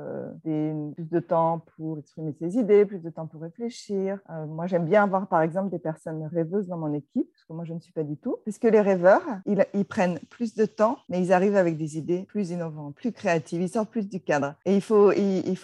des, 0.44 0.74
plus 0.94 1.08
de 1.08 1.20
temps 1.20 1.64
pour 1.76 1.98
exprimer 1.98 2.34
ses 2.38 2.58
idées 2.58 2.71
plus 2.86 3.02
de 3.02 3.10
temps 3.10 3.26
pour 3.26 3.42
réfléchir. 3.42 4.18
Euh, 4.30 4.46
moi, 4.46 4.66
j'aime 4.66 4.84
bien 4.84 5.04
avoir, 5.04 5.28
par 5.28 5.42
exemple, 5.42 5.70
des 5.70 5.78
personnes 5.78 6.28
rêveuses 6.32 6.68
dans 6.68 6.78
mon 6.78 6.92
équipe, 6.92 7.30
parce 7.32 7.44
que 7.44 7.52
moi, 7.52 7.64
je 7.64 7.74
ne 7.74 7.80
suis 7.80 7.92
pas 7.92 8.02
du 8.02 8.16
tout. 8.16 8.36
Parce 8.44 8.58
que 8.58 8.68
les 8.68 8.80
rêveurs, 8.80 9.22
ils, 9.46 9.84
prennent 9.84 10.18
plus 10.30 10.54
de 10.54 10.64
temps, 10.64 10.98
mais 11.08 11.20
ils 11.20 11.32
arrivent 11.32 11.56
avec 11.56 11.76
des 11.76 11.98
idées 11.98 12.24
plus 12.28 12.50
innovantes, 12.50 12.94
plus 12.94 13.12
créatives, 13.12 13.60
ils 13.60 13.68
sortent 13.68 13.90
plus 13.90 14.08
du 14.08 14.20
cadre. 14.20 14.54
Et 14.64 14.74
il 14.74 14.82
faut, 14.82 15.12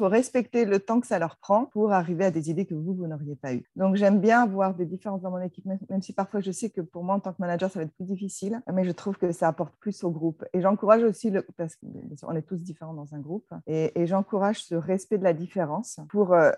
respecter 0.08 0.64
le 0.64 0.78
temps 0.80 1.00
que 1.00 1.06
ça 1.06 1.18
leur 1.18 1.36
prend 1.36 1.66
pour 1.66 1.92
arriver 1.92 2.24
à 2.24 2.30
des 2.30 2.50
idées 2.50 2.64
que 2.64 2.74
vous, 2.74 2.94
vous 2.94 3.06
n'auriez 3.06 3.36
pas 3.36 3.54
eues. 3.54 3.64
Donc, 3.76 3.96
j'aime 3.96 4.20
bien 4.20 4.42
avoir 4.42 4.74
des 4.74 4.86
différences 4.86 5.22
dans 5.22 5.30
mon 5.30 5.40
équipe, 5.40 5.64
même, 5.66 6.02
si 6.02 6.12
parfois 6.12 6.40
je 6.40 6.50
sais 6.50 6.70
que 6.70 6.80
pour 6.80 7.04
moi, 7.04 7.14
en 7.14 7.20
tant 7.20 7.32
que 7.32 7.40
manager, 7.40 7.70
ça 7.70 7.80
va 7.80 7.84
être 7.84 7.94
plus 7.94 8.04
difficile, 8.04 8.60
mais 8.72 8.84
je 8.84 8.92
trouve 8.92 9.16
que 9.16 9.32
ça 9.32 9.48
apporte 9.48 9.74
plus 9.76 10.04
au 10.04 10.10
groupe. 10.10 10.44
Et 10.52 10.60
j'encourage 10.60 11.02
aussi, 11.02 11.30
le, 11.30 11.46
parce 11.56 11.76
qu'on 11.76 12.34
est 12.34 12.42
tous 12.42 12.62
différents 12.62 12.94
dans 12.94 13.14
un 13.14 13.20
groupe, 13.20 13.52
et, 13.66 13.98
et 14.00 14.06
j'encourage 14.06 14.64
ce 14.64 14.74
respect 14.74 15.18
de 15.18 15.24
la 15.24 15.32
différence 15.32 16.00
pour 16.08 16.32
euh, 16.32 16.50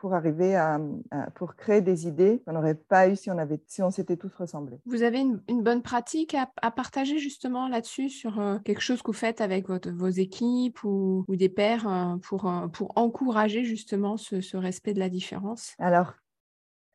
pour 0.00 0.14
arriver 0.14 0.56
à, 0.56 0.80
pour 1.34 1.56
créer 1.56 1.80
des 1.80 2.06
idées 2.06 2.42
qu'on 2.46 2.52
n'aurait 2.52 2.74
pas 2.74 3.08
eu 3.08 3.16
si 3.16 3.30
on 3.30 3.38
avait 3.38 3.60
si 3.66 3.82
on 3.82 3.90
s'était 3.90 4.16
tous 4.16 4.34
ressemblés. 4.34 4.78
Vous 4.86 5.02
avez 5.02 5.20
une, 5.20 5.62
bonne 5.62 5.82
pratique 5.82 6.34
à, 6.34 6.70
partager 6.70 7.18
justement 7.18 7.68
là-dessus 7.68 8.08
sur 8.08 8.38
euh, 8.40 8.58
quelque 8.64 8.80
chose 8.80 9.02
que 9.02 9.08
vous 9.08 9.12
faites 9.12 9.40
avec 9.40 9.68
votre, 9.68 9.90
vos 9.90 10.08
équipes 10.08 10.84
ou, 10.84 11.24
ou 11.28 11.36
des 11.36 11.48
pairs 11.48 11.88
euh, 11.88 12.16
pour, 12.18 12.48
euh, 12.48 12.68
pour 12.68 12.92
encourager 12.96 13.64
justement 13.64 14.16
ce, 14.16 14.40
ce, 14.40 14.56
respect 14.56 14.94
de 14.94 15.00
la 15.00 15.08
différence? 15.08 15.74
Alors 15.78 16.14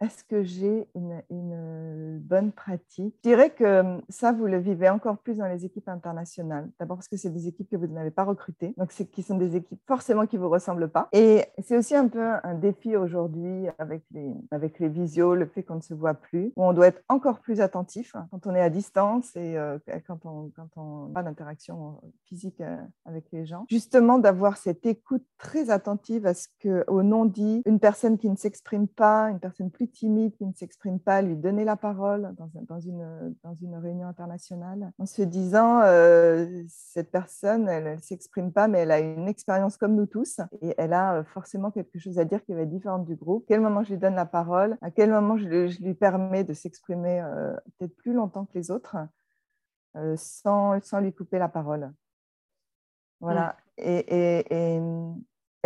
est-ce 0.01 0.23
que 0.23 0.43
j'ai 0.43 0.87
une, 0.95 2.19
bonne 2.19 2.51
pratique? 2.51 3.15
Je 3.23 3.29
dirais 3.29 3.51
que 3.51 3.81
hum, 3.81 4.01
ça, 4.09 4.31
vous 4.31 4.47
le 4.47 4.57
vivez 4.57 4.89
encore 4.89 5.17
plus 5.17 5.37
dans 5.37 5.47
les 5.47 5.65
équipes 5.65 5.89
internationales. 5.89 6.69
D'abord 6.79 6.97
parce 6.97 7.07
que 7.07 7.17
c'est 7.17 7.29
des 7.29 7.47
équipes 7.47 7.69
que 7.69 7.75
vous 7.75 7.87
n'avez 7.87 8.11
pas 8.11 8.23
recrutées, 8.23 8.73
donc 8.77 8.91
c'est 8.91 9.05
qui 9.05 9.21
sont 9.21 9.37
des 9.37 9.55
équipes 9.55 9.79
forcément 9.87 10.25
qui 10.25 10.37
vous 10.37 10.49
ressemblent 10.49 10.89
pas. 10.89 11.07
Et 11.11 11.45
c'est 11.63 11.77
aussi 11.77 11.95
un 11.95 12.07
peu 12.07 12.21
un 12.43 12.55
défi 12.55 12.95
aujourd'hui 12.95 13.67
avec 13.77 14.03
les, 14.11 14.33
avec 14.49 14.79
les 14.79 14.89
visios, 14.89 15.35
le 15.35 15.45
fait 15.45 15.63
qu'on 15.63 15.75
ne 15.75 15.81
se 15.81 15.93
voit 15.93 16.13
plus, 16.13 16.51
où 16.55 16.65
on 16.65 16.73
doit 16.73 16.87
être 16.87 17.01
encore 17.09 17.39
plus 17.39 17.61
attentif 17.61 18.15
quand 18.31 18.47
on 18.47 18.55
est 18.55 18.61
à 18.61 18.69
distance 18.69 19.35
et 19.35 19.57
euh, 19.57 19.77
quand 20.07 20.25
on 20.25 20.51
quand 20.55 20.69
on 20.77 21.11
pas 21.11 21.23
d'interaction 21.23 22.01
physique 22.25 22.61
euh, 22.61 22.77
avec 23.05 23.25
les 23.31 23.45
gens. 23.45 23.65
Justement, 23.69 24.17
d'avoir 24.17 24.57
cette 24.57 24.85
écoute 24.85 25.23
très 25.37 25.69
attentive 25.69 26.25
à 26.25 26.33
ce 26.33 26.47
que, 26.59 26.83
au 26.87 27.03
non-dit, 27.03 27.61
une 27.65 27.79
personne 27.79 28.17
qui 28.17 28.29
ne 28.29 28.35
s'exprime 28.35 28.87
pas, 28.87 29.29
une 29.29 29.39
personne 29.39 29.69
plus 29.69 29.90
timide, 29.91 30.35
qui 30.35 30.45
ne 30.45 30.53
s'exprime 30.53 30.99
pas, 30.99 31.21
lui 31.21 31.35
donner 31.35 31.63
la 31.63 31.75
parole 31.75 32.33
dans, 32.37 32.49
dans, 32.53 32.79
une, 32.79 33.35
dans 33.43 33.53
une 33.53 33.75
réunion 33.75 34.07
internationale, 34.07 34.91
en 34.97 35.05
se 35.05 35.21
disant, 35.21 35.81
euh, 35.83 36.63
cette 36.67 37.11
personne, 37.11 37.67
elle 37.69 37.95
ne 37.95 38.01
s'exprime 38.01 38.51
pas, 38.51 38.67
mais 38.67 38.79
elle 38.79 38.91
a 38.91 38.99
une 38.99 39.27
expérience 39.27 39.77
comme 39.77 39.95
nous 39.95 40.05
tous, 40.05 40.39
et 40.61 40.73
elle 40.77 40.93
a 40.93 41.15
euh, 41.15 41.23
forcément 41.23 41.71
quelque 41.71 41.99
chose 41.99 42.19
à 42.19 42.25
dire 42.25 42.43
qui 42.43 42.53
va 42.53 42.61
être 42.61 42.69
différent 42.69 42.99
du 42.99 43.15
groupe. 43.15 43.43
À 43.43 43.47
quel 43.49 43.61
moment 43.61 43.83
je 43.83 43.91
lui 43.91 43.99
donne 43.99 44.15
la 44.15 44.25
parole? 44.25 44.77
À 44.81 44.91
quel 44.91 45.11
moment 45.11 45.37
je, 45.37 45.47
lui 45.47 45.93
permets 45.93 46.43
de 46.43 46.53
s'exprimer 46.53 47.21
euh, 47.21 47.53
peut-être 47.77 47.95
plus 47.97 48.13
longtemps 48.13 48.45
que 48.45 48.53
les 48.55 48.71
autres, 48.71 48.97
sans, 50.15 50.81
sans 50.81 50.99
lui 51.01 51.13
couper 51.13 51.37
la 51.37 51.49
parole? 51.49 51.91
Voilà. 53.19 53.57
Et, 53.77 54.05
et 54.49 54.79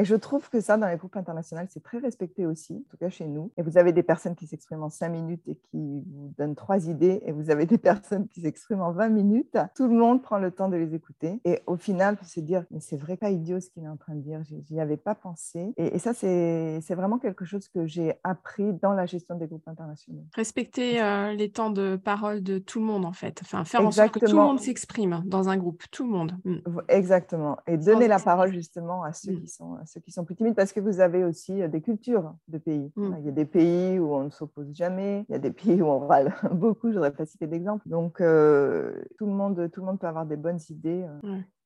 je 0.04 0.16
trouve 0.16 0.50
que 0.50 0.60
ça, 0.60 0.78
dans 0.78 0.88
les 0.88 0.98
groupes 0.98 1.16
internationaux, 1.16 1.64
c'est 1.70 1.84
très 1.84 2.00
respecté 2.00 2.46
aussi, 2.46 2.74
en 2.74 2.90
tout 2.90 2.98
cas 2.98 3.10
chez 3.10 3.28
nous. 3.28 3.52
Et 3.58 3.62
vous 3.62 3.78
avez 3.78 3.94
des 3.94 4.04
personnes 4.04 4.36
qui 4.36 4.46
s'expriment 4.46 4.84
en 4.84 4.90
5 4.90 5.10
minutes 5.10 5.48
et 5.48 5.56
qui 5.56 6.04
vous 6.08 6.34
donnent 6.38 6.56
trois 6.56 6.88
idées, 6.88 7.22
et 7.26 7.32
vous 7.32 7.50
avez 7.50 7.66
des 7.66 7.78
personnes 7.96 8.28
qui 8.28 8.42
s'expriment 8.42 8.82
en 8.82 8.92
20 8.92 9.10
minutes. 9.10 9.58
Tout 9.76 9.88
le 9.88 9.96
monde 9.96 10.22
prend 10.22 10.38
le 10.38 10.52
temps 10.52 10.70
de 10.70 10.76
les 10.76 10.94
écouter. 10.94 11.40
Et 11.46 11.62
au 11.66 11.78
final, 11.78 12.18
faut 12.18 12.26
se 12.26 12.40
dire, 12.40 12.66
mais 12.72 12.80
c'est 12.80 12.98
vrai 12.98 13.16
pas 13.16 13.30
idiot 13.30 13.60
ce 13.60 13.70
qu'il 13.70 13.84
est 13.84 13.88
en 13.88 13.98
train 13.98 14.16
de 14.16 14.22
dire, 14.22 14.42
j'y 14.68 14.80
avais 14.80 14.98
pas 14.98 15.16
pensé. 15.16 15.74
Et, 15.78 15.98
ça, 16.00 16.14
c'est 16.14 16.96
vraiment 16.96 17.18
quelque 17.18 17.46
chose 17.46 17.68
que 17.70 17.86
j'ai 17.86 18.14
appris 18.24 18.74
dans 18.74 18.94
la 18.94 19.06
gestion 19.06 19.36
des 19.36 19.48
groupes 19.48 19.68
internationaux. 19.68 20.26
Respecter 20.36 21.02
euh, 21.02 21.34
les 21.34 21.50
temps 21.52 21.70
de 21.70 21.96
parole 21.96 22.44
de 22.44 22.58
tout 22.58 22.80
le 22.80 22.86
monde, 22.86 23.06
en 23.06 23.14
fait. 23.14 23.40
Enfin, 23.42 23.64
faire 23.64 23.86
en 23.86 23.92
sorte 23.92 24.12
que 24.12 24.20
tout 24.20 24.36
le 24.36 24.42
monde 24.42 24.60
s'exprime 24.60 25.24
dans 25.26 25.50
un 25.50 25.58
groupe, 25.58 25.84
tout 25.92 26.04
le 26.04 26.10
monde. 26.10 26.34
Mm. 26.44 26.58
Exactement. 26.90 27.58
Et 27.66 27.78
donner 27.78 28.08
la 28.08 28.20
parole 28.20 28.52
justement 28.52 29.04
à 29.04 29.14
ceux 29.14 29.32
mm. 29.32 29.42
qui 29.42 29.48
sont 29.48 29.78
ceux 29.86 30.00
qui 30.00 30.12
sont 30.12 30.26
plus 30.26 30.36
timides, 30.36 30.56
parce 30.56 30.74
que 30.74 30.80
vous 30.80 31.00
avez 31.00 31.24
aussi 31.24 31.62
euh, 31.62 31.68
des 31.68 31.82
cultures 31.82 32.34
de 32.48 32.58
pays. 32.58 32.92
Mm. 32.96 33.16
Il 33.20 33.26
y 33.26 33.30
a 33.30 33.32
des 33.32 33.46
pays 33.46 34.00
où 34.00 34.14
on 34.16 34.24
ne 34.24 34.30
s'oppose 34.30 34.74
jamais, 34.74 35.26
il 35.30 35.34
y 35.34 35.36
a 35.36 35.40
des 35.40 35.52
pays 35.52 35.82
où 35.82 35.88
on 35.88 36.00
râle 36.00 36.34
beaucoup, 36.52 36.88
je 36.88 36.94
ne 36.94 37.00
voudrais 37.00 37.14
pas 37.14 37.26
citer 37.26 37.48
d'exemple. 37.48 37.88
Donc, 37.88 38.22
euh, 38.22 39.04
tout, 39.18 39.26
le 39.26 39.34
monde, 39.34 39.70
tout 39.72 39.82
le 39.82 39.86
monde 39.86 40.00
peut 40.00 40.08
avoir 40.08 40.26
des 40.26 40.38
bonnes 40.38 40.60
idées. 40.70 41.06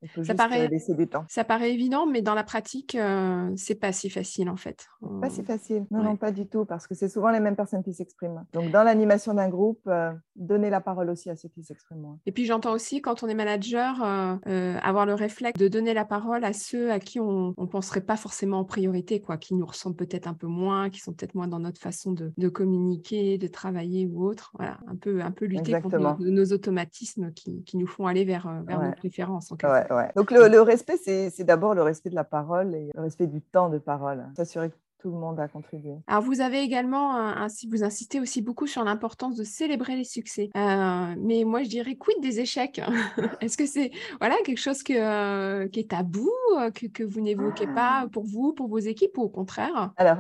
Euh 0.04 0.24
ça 0.24 0.34
paraît, 0.34 0.68
laisser 0.68 0.94
du 0.94 1.08
temps. 1.08 1.26
Ça 1.28 1.44
paraît 1.44 1.74
évident, 1.74 2.06
mais 2.06 2.22
dans 2.22 2.34
la 2.34 2.44
pratique, 2.44 2.96
euh, 2.96 3.52
c'est 3.56 3.76
pas 3.76 3.92
si 3.92 4.10
facile 4.10 4.50
en 4.50 4.56
fait. 4.56 4.88
Pas 5.22 5.30
si 5.30 5.44
facile. 5.44 5.86
Non, 5.92 6.04
non, 6.04 6.16
pas 6.16 6.32
du 6.32 6.48
tout, 6.48 6.66
parce 6.66 6.88
que 6.88 6.96
c'est 6.96 7.10
souvent 7.10 7.32
les 7.32 7.40
mêmes 7.40 7.56
personnes 7.56 7.84
qui 7.84 7.94
s'expriment. 7.94 8.46
Donc, 8.54 8.72
dans 8.72 8.84
l'animation 8.84 9.34
d'un 9.34 9.50
groupe, 9.50 9.82
euh, 9.88 10.12
donner 10.36 10.70
la 10.70 10.82
parole 10.82 11.10
aussi 11.10 11.30
à 11.30 11.36
ceux 11.36 11.50
qui 11.50 11.64
s'expriment 11.64 12.02
moins. 12.02 12.20
Et 12.26 12.32
puis, 12.32 12.46
j'entends 12.46 12.74
aussi, 12.74 13.02
quand 13.02 13.24
on 13.24 13.28
est 13.28 13.34
manager, 13.34 14.02
euh, 14.48 14.78
avoir 14.82 15.06
le 15.06 15.14
réflexe 15.14 15.60
de 15.60 15.68
donner 15.68 15.94
la 15.94 16.06
parole 16.06 16.44
à 16.44 16.54
ceux 16.54 16.92
à 16.92 17.00
qui 17.00 17.20
on 17.20 17.54
ne 17.58 17.66
penserait 17.66 18.02
pas 18.02 18.16
forcément 18.16 18.60
en 18.60 18.66
priorité, 18.66 19.20
quoi, 19.22 19.38
qui 19.38 19.54
nous 19.54 19.66
ressemblent 19.66 19.96
peut-être 19.96 20.28
un 20.28 20.34
peu 20.34 20.48
moins, 20.48 20.90
qui 20.90 21.00
sont 21.00 21.14
peut-être 21.14 21.36
moins 21.36 21.48
dans 21.48 21.60
notre 21.60 21.80
façon 21.80 22.12
de, 22.14 22.32
de, 22.38 22.50
communiquer, 22.50 23.38
de 23.38 23.48
travailler 23.48 24.08
ou 24.08 24.26
autre. 24.26 24.52
Voilà, 24.58 24.80
un 24.88 24.96
peu, 24.96 25.22
un 25.22 25.32
peu 25.32 25.46
lutter 25.46 25.80
contre 25.82 26.00
nos, 26.20 26.46
automatismes 26.54 27.32
qui, 27.34 27.64
qui, 27.64 27.78
nous 27.78 27.88
font 27.88 28.08
aller 28.08 28.24
vers, 28.26 28.64
vers 28.66 28.82
nos 28.82 28.92
préférences. 28.94 29.52
En 29.52 29.56
ouais. 29.56 29.89
Donc 30.16 30.32
le, 30.32 30.62
respect, 30.62 30.98
c'est 30.98 31.44
d'abord 31.44 31.74
le 31.74 31.84
respect 31.84 32.10
de 32.10 32.16
la 32.16 32.24
parole 32.24 32.76
et 32.76 32.90
le 32.94 33.02
respect 33.02 33.28
du 33.28 33.42
temps 33.42 33.70
de 33.70 33.78
parole. 33.78 34.26
S'assurer 34.36 34.72
tout 35.00 35.10
le 35.10 35.18
monde 35.18 35.40
a 35.40 35.48
contribué. 35.48 35.96
Alors, 36.08 36.22
vous 36.22 36.42
avez 36.42 36.60
également, 36.60 37.16
ainsi, 37.16 37.68
vous 37.68 37.84
insistez 37.84 38.20
aussi 38.20 38.42
beaucoup 38.42 38.68
sur 38.68 38.84
l'importance 38.84 39.36
de 39.36 39.44
célébrer 39.44 39.96
les 39.96 40.04
succès. 40.04 40.50
Euh, 40.56 41.16
mais 41.18 41.44
moi, 41.46 41.64
je 41.64 41.70
dirais, 41.70 41.96
quid 41.96 42.22
des 42.22 42.40
échecs? 42.40 42.82
Est-ce 43.42 43.58
que 43.58 43.66
c'est 43.66 43.92
voilà, 44.20 44.36
quelque 44.46 44.60
chose 44.60 44.84
que, 44.84 44.94
euh, 44.94 45.68
qui 45.68 45.82
est 45.82 45.92
tabou, 45.92 46.30
euh, 46.58 46.72
que, 46.72 46.88
que 46.88 47.04
vous 47.04 47.22
n'évoquez 47.22 47.68
pas 47.68 48.08
pour 48.12 48.26
vous, 48.26 48.54
pour 48.54 48.68
vos 48.68 48.80
équipes, 48.80 49.18
ou 49.18 49.24
au 49.24 49.30
contraire? 49.30 49.92
Alors, 49.98 50.18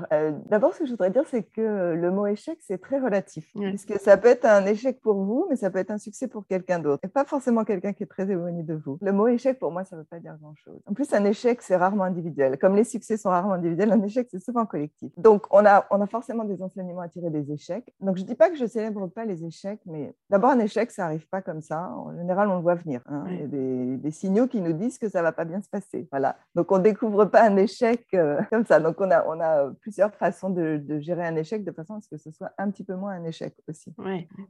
d'abord, 0.49 0.73
ce 0.73 0.79
que 0.79 0.85
je 0.85 0.91
voudrais 0.91 1.11
dire, 1.11 1.23
c'est 1.29 1.43
que 1.43 1.93
le 1.93 2.11
mot 2.11 2.27
échec, 2.27 2.57
c'est 2.61 2.79
très 2.79 2.99
relatif. 2.99 3.51
Parce 3.55 3.85
que 3.85 3.99
ça 3.99 4.17
peut 4.17 4.29
être 4.29 4.45
un 4.45 4.65
échec 4.65 4.99
pour 5.01 5.15
vous, 5.15 5.45
mais 5.49 5.55
ça 5.55 5.69
peut 5.69 5.79
être 5.79 5.91
un 5.91 5.97
succès 5.97 6.27
pour 6.27 6.45
quelqu'un 6.47 6.79
d'autre. 6.79 6.99
Et 7.03 7.07
pas 7.07 7.25
forcément 7.25 7.63
quelqu'un 7.63 7.93
qui 7.93 8.03
est 8.03 8.07
très 8.07 8.29
éloigné 8.29 8.63
de 8.63 8.73
vous. 8.73 8.97
Le 9.01 9.11
mot 9.11 9.27
échec, 9.27 9.59
pour 9.59 9.71
moi, 9.71 9.83
ça 9.83 9.95
ne 9.95 10.01
veut 10.01 10.07
pas 10.07 10.19
dire 10.19 10.35
grand-chose. 10.41 10.79
En 10.85 10.93
plus, 10.93 11.13
un 11.13 11.25
échec, 11.25 11.61
c'est 11.61 11.75
rarement 11.75 12.03
individuel. 12.03 12.57
Comme 12.57 12.75
les 12.75 12.83
succès 12.83 13.17
sont 13.17 13.29
rarement 13.29 13.53
individuels, 13.53 13.91
un 13.91 14.01
échec, 14.03 14.27
c'est 14.31 14.43
souvent 14.43 14.65
collectif. 14.69 15.11
Donc, 15.17 15.45
on 15.51 15.65
a, 15.65 15.85
on 15.91 15.99
a 16.01 16.07
forcément 16.07 16.45
des 16.45 16.61
enseignements 16.61 17.01
à 17.01 17.09
tirer 17.09 17.29
des 17.29 17.51
échecs. 17.51 17.93
Donc, 17.99 18.17
je 18.17 18.23
ne 18.23 18.27
dis 18.27 18.35
pas 18.35 18.49
que 18.49 18.55
je 18.55 18.65
célèbre 18.65 19.07
pas 19.07 19.25
les 19.25 19.43
échecs, 19.43 19.81
mais 19.85 20.13
d'abord, 20.29 20.51
un 20.51 20.59
échec, 20.59 20.91
ça 20.91 21.03
n'arrive 21.03 21.27
pas 21.27 21.41
comme 21.41 21.61
ça. 21.61 21.89
En 21.89 22.15
général, 22.15 22.49
on 22.49 22.55
le 22.55 22.61
voit 22.61 22.75
venir. 22.75 23.01
Hein. 23.07 23.25
Il 23.27 23.39
y 23.39 23.43
a 23.43 23.47
des, 23.47 23.97
des, 23.97 24.11
signaux 24.11 24.47
qui 24.47 24.61
nous 24.61 24.73
disent 24.73 24.97
que 24.97 25.09
ça 25.09 25.19
ne 25.19 25.23
va 25.23 25.31
pas 25.31 25.45
bien 25.45 25.61
se 25.61 25.69
passer. 25.69 26.07
Voilà. 26.11 26.37
Donc, 26.55 26.71
on 26.71 26.77
ne 26.77 26.83
découvre 26.83 27.25
pas 27.25 27.43
un 27.43 27.57
échec 27.57 28.05
euh, 28.13 28.41
comme 28.49 28.65
ça. 28.65 28.79
Donc, 28.79 28.95
on 28.99 29.11
a, 29.11 29.25
on 29.27 29.39
a 29.39 29.71
plusieurs 29.81 30.13
façons 30.13 30.49
de, 30.49 30.77
de, 30.77 30.99
gérer 30.99 31.25
un 31.25 31.35
échec 31.35 31.63
de 31.65 31.71
façon 31.71 31.95
à 31.95 32.01
ce 32.01 32.07
que 32.07 32.17
ce 32.17 32.31
soit 32.31 32.51
un 32.57 32.69
petit 32.69 32.83
peu 32.83 32.95
moins 32.95 33.11
un 33.11 33.23
échec 33.23 33.55
aussi. 33.67 33.93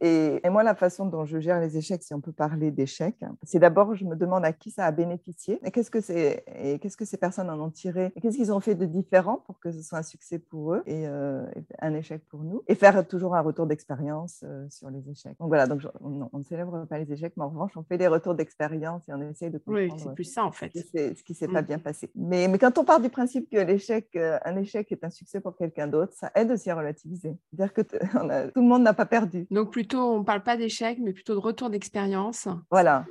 Et, 0.01 0.39
et, 0.43 0.49
moi, 0.49 0.63
la 0.63 0.75
façon 0.75 1.05
dont 1.05 1.25
je 1.25 1.39
gère 1.39 1.59
les 1.59 1.77
échecs, 1.77 2.03
si 2.03 2.13
on 2.13 2.21
peut 2.21 2.31
parler 2.31 2.71
d'échecs, 2.71 3.23
c'est 3.43 3.59
d'abord, 3.59 3.95
je 3.95 4.05
me 4.05 4.15
demande 4.15 4.45
à 4.45 4.53
qui 4.53 4.71
ça 4.71 4.85
a 4.85 4.91
bénéficié 4.91 5.59
et 5.63 5.71
qu'est-ce 5.71 5.91
que, 5.91 6.01
c'est, 6.01 6.43
et 6.55 6.79
qu'est-ce 6.79 6.97
que 6.97 7.05
ces 7.05 7.17
personnes 7.17 7.49
en 7.49 7.59
ont 7.59 7.69
tiré 7.69 8.11
et 8.15 8.21
qu'est-ce 8.21 8.37
qu'ils 8.37 8.51
ont 8.51 8.59
fait 8.59 8.75
de 8.75 8.85
différent 8.85 9.37
pour 9.45 9.59
que 9.59 9.71
ce 9.71 9.81
soit 9.81 9.99
un 9.99 10.03
succès 10.09 10.39
pour 10.39 10.73
eux 10.73 10.83
et, 10.85 11.07
euh, 11.07 11.45
un 11.79 11.93
échec 11.93 12.21
pour 12.27 12.41
nous. 12.41 12.63
Et 12.67 12.75
faire 12.75 13.07
toujours 13.07 13.35
un 13.35 13.41
retour 13.41 13.67
d'expérience 13.67 14.43
euh, 14.43 14.65
sur 14.69 14.89
les 14.89 15.09
échecs. 15.09 15.37
Donc 15.39 15.47
voilà, 15.47 15.67
donc 15.67 15.81
on, 16.01 16.37
ne 16.37 16.43
célèbre 16.43 16.85
pas 16.85 16.97
les 16.97 17.11
échecs, 17.11 17.33
mais 17.37 17.43
en 17.43 17.49
revanche, 17.49 17.71
on 17.75 17.83
fait 17.83 17.97
des 17.97 18.07
retours 18.07 18.35
d'expérience 18.35 19.07
et 19.07 19.13
on 19.13 19.21
essaye 19.21 19.49
de 19.49 19.57
comprendre. 19.57 19.93
Oui, 19.93 19.99
c'est 19.99 20.13
plus 20.13 20.23
ça 20.23 20.43
en 20.43 20.51
fait. 20.51 20.71
Ce 20.75 21.23
qui 21.23 21.33
ne 21.33 21.35
s'est 21.37 21.47
pas 21.47 21.61
mmh. 21.61 21.65
bien 21.65 21.79
passé. 21.79 22.11
Mais, 22.15 22.47
mais 22.47 22.57
quand 22.57 22.77
on 22.77 22.83
part 22.83 22.99
du 22.99 23.09
principe 23.09 23.49
que 23.49 23.57
l'échec, 23.57 24.09
euh, 24.15 24.37
un 24.43 24.55
échec 24.57 24.91
est 24.91 25.03
un 25.03 25.09
succès 25.09 25.39
pour 25.39 25.55
quelqu'un 25.55 25.87
d'autre, 25.87 26.13
ça 26.13 26.31
aide 26.35 26.51
aussi 26.51 26.69
à 26.69 26.75
relativiser. 26.75 27.37
C'est-à-dire 27.49 27.73
que 27.73 27.81
tout 28.53 28.61
le 28.61 28.67
monde 28.67 28.83
n'a 28.83 28.93
pas 28.93 29.05
perdu. 29.05 29.47
Donc 29.51 29.71
plutôt, 29.71 29.99
on 29.99 30.19
ne 30.19 30.23
parle 30.23 30.43
pas 30.43 30.57
d'échec, 30.57 30.97
mais 31.01 31.13
plutôt 31.13 31.33
de 31.33 31.39
retour 31.39 31.69
d'expérience. 31.69 32.47
Voilà, 32.71 33.05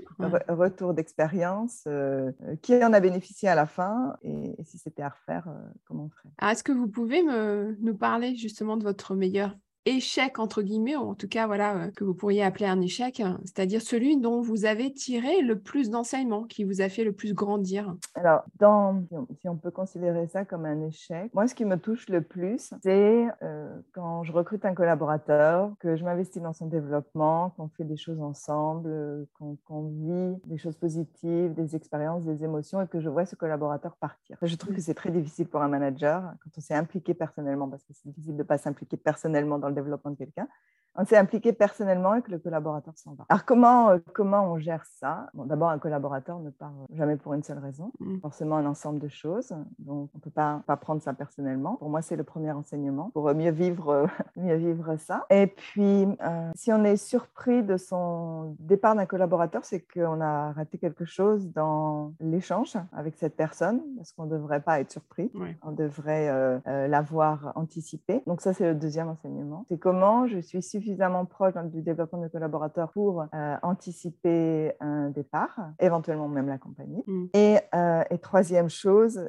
retour 0.48 0.94
d'expérience. 0.94 1.86
qui 2.62 2.84
en 2.84 2.92
a 2.92 3.00
bénéficié 3.00 3.48
à 3.48 3.54
la 3.54 3.66
fin 3.66 4.16
et, 4.22 4.56
si 4.64 4.78
c'était 4.78 5.02
à 5.02 5.10
refaire, 5.10 5.48
comment 5.86 6.04
on 6.04 6.10
ferait? 6.10 6.50
Est-ce 6.50 6.64
que 6.64 6.72
vous 6.72 6.87
pouvez 6.90 7.22
me, 7.22 7.76
nous 7.80 7.96
parler 7.96 8.34
justement 8.36 8.76
de 8.76 8.84
votre 8.84 9.14
meilleur 9.14 9.56
échec, 9.96 10.38
entre 10.38 10.62
guillemets, 10.62 10.96
ou 10.96 11.10
en 11.10 11.14
tout 11.14 11.28
cas, 11.28 11.46
voilà, 11.46 11.76
euh, 11.76 11.90
que 11.90 12.04
vous 12.04 12.14
pourriez 12.14 12.42
appeler 12.42 12.66
un 12.66 12.80
échec, 12.80 13.22
c'est-à-dire 13.44 13.80
celui 13.80 14.16
dont 14.16 14.40
vous 14.40 14.64
avez 14.64 14.92
tiré 14.92 15.40
le 15.42 15.58
plus 15.58 15.90
d'enseignements, 15.90 16.44
qui 16.44 16.64
vous 16.64 16.80
a 16.80 16.88
fait 16.88 17.04
le 17.04 17.12
plus 17.12 17.34
grandir 17.34 17.94
Alors, 18.14 18.42
dans, 18.58 19.02
si 19.40 19.48
on 19.48 19.56
peut 19.56 19.70
considérer 19.70 20.26
ça 20.28 20.44
comme 20.44 20.64
un 20.64 20.82
échec, 20.82 21.32
moi, 21.34 21.46
ce 21.46 21.54
qui 21.54 21.64
me 21.64 21.76
touche 21.76 22.08
le 22.08 22.20
plus, 22.20 22.72
c'est 22.82 23.26
euh, 23.42 23.74
quand 23.92 24.22
je 24.24 24.32
recrute 24.32 24.64
un 24.64 24.74
collaborateur, 24.74 25.72
que 25.80 25.96
je 25.96 26.04
m'investis 26.04 26.42
dans 26.42 26.52
son 26.52 26.66
développement, 26.66 27.50
qu'on 27.50 27.68
fait 27.68 27.84
des 27.84 27.96
choses 27.96 28.20
ensemble, 28.20 28.90
euh, 28.90 29.24
qu'on 29.64 29.82
vit 29.88 30.36
des 30.46 30.58
choses 30.58 30.76
positives, 30.76 31.54
des 31.54 31.76
expériences, 31.76 32.24
des 32.24 32.44
émotions, 32.44 32.82
et 32.82 32.86
que 32.86 33.00
je 33.00 33.08
vois 33.08 33.26
ce 33.26 33.36
collaborateur 33.36 33.96
partir. 33.96 34.36
Je 34.42 34.56
trouve 34.56 34.74
que 34.74 34.80
c'est 34.80 34.94
très 34.94 35.10
difficile 35.10 35.46
pour 35.46 35.62
un 35.62 35.68
manager, 35.68 36.22
quand 36.42 36.50
on 36.56 36.60
s'est 36.60 36.74
impliqué 36.74 37.14
personnellement, 37.14 37.68
parce 37.68 37.82
que 37.84 37.92
c'est 37.92 38.08
difficile 38.08 38.34
de 38.34 38.38
ne 38.38 38.42
pas 38.42 38.58
s'impliquer 38.58 38.96
personnellement 38.96 39.58
dans 39.58 39.68
le 39.68 39.74
développement 39.80 40.10
de 40.10 40.16
quelqu'un 40.16 40.48
on 40.98 41.04
s'est 41.04 41.16
impliqué 41.16 41.52
personnellement 41.52 42.16
et 42.16 42.22
que 42.22 42.30
le 42.30 42.38
collaborateur 42.38 42.98
s'en 42.98 43.14
va. 43.14 43.24
Alors, 43.28 43.44
comment, 43.44 43.90
euh, 43.90 43.98
comment 44.12 44.52
on 44.52 44.58
gère 44.58 44.84
ça? 44.84 45.30
Bon, 45.32 45.44
D'abord, 45.44 45.70
un 45.70 45.78
collaborateur 45.78 46.40
ne 46.40 46.50
part 46.50 46.72
jamais 46.92 47.16
pour 47.16 47.34
une 47.34 47.44
seule 47.44 47.58
raison, 47.58 47.92
mm. 48.00 48.18
forcément 48.18 48.56
un 48.56 48.66
ensemble 48.66 48.98
de 48.98 49.06
choses. 49.06 49.54
Donc, 49.78 50.10
on 50.12 50.18
ne 50.18 50.20
peut 50.20 50.30
pas, 50.30 50.60
pas 50.66 50.76
prendre 50.76 51.00
ça 51.00 51.14
personnellement. 51.14 51.76
Pour 51.76 51.88
moi, 51.88 52.02
c'est 52.02 52.16
le 52.16 52.24
premier 52.24 52.50
enseignement 52.50 53.10
pour 53.14 53.32
mieux 53.32 53.52
vivre, 53.52 54.08
mieux 54.36 54.56
vivre 54.56 54.96
ça. 54.96 55.24
Et 55.30 55.46
puis, 55.46 56.08
euh, 56.20 56.50
si 56.56 56.72
on 56.72 56.82
est 56.82 56.96
surpris 56.96 57.62
de 57.62 57.76
son 57.76 58.56
départ 58.58 58.96
d'un 58.96 59.06
collaborateur, 59.06 59.64
c'est 59.64 59.80
qu'on 59.80 60.20
a 60.20 60.52
raté 60.52 60.78
quelque 60.78 61.04
chose 61.04 61.52
dans 61.52 62.12
l'échange 62.18 62.76
avec 62.92 63.16
cette 63.16 63.36
personne, 63.36 63.82
parce 63.96 64.12
qu'on 64.12 64.24
ne 64.24 64.30
devrait 64.30 64.60
pas 64.60 64.80
être 64.80 64.90
surpris. 64.90 65.30
On 65.62 65.70
devrait 65.70 66.28
euh, 66.28 66.88
l'avoir 66.88 67.52
anticipé. 67.54 68.22
Donc, 68.26 68.40
ça, 68.40 68.52
c'est 68.52 68.64
le 68.64 68.74
deuxième 68.74 69.08
enseignement. 69.08 69.64
C'est 69.68 69.78
comment 69.78 70.26
je 70.26 70.38
suis 70.38 70.62
suffisamment 70.62 71.26
proche 71.26 71.52
du 71.70 71.82
développement 71.82 72.22
de 72.22 72.28
collaborateurs 72.28 72.90
pour 72.92 73.26
euh, 73.34 73.56
anticiper 73.62 74.72
un 74.80 75.10
départ, 75.10 75.58
éventuellement 75.78 76.28
même 76.28 76.48
l'accompagner. 76.48 77.04
Mm. 77.06 77.26
Et, 77.34 77.58
euh, 77.74 78.02
et 78.10 78.18
troisième 78.18 78.70
chose, 78.70 79.28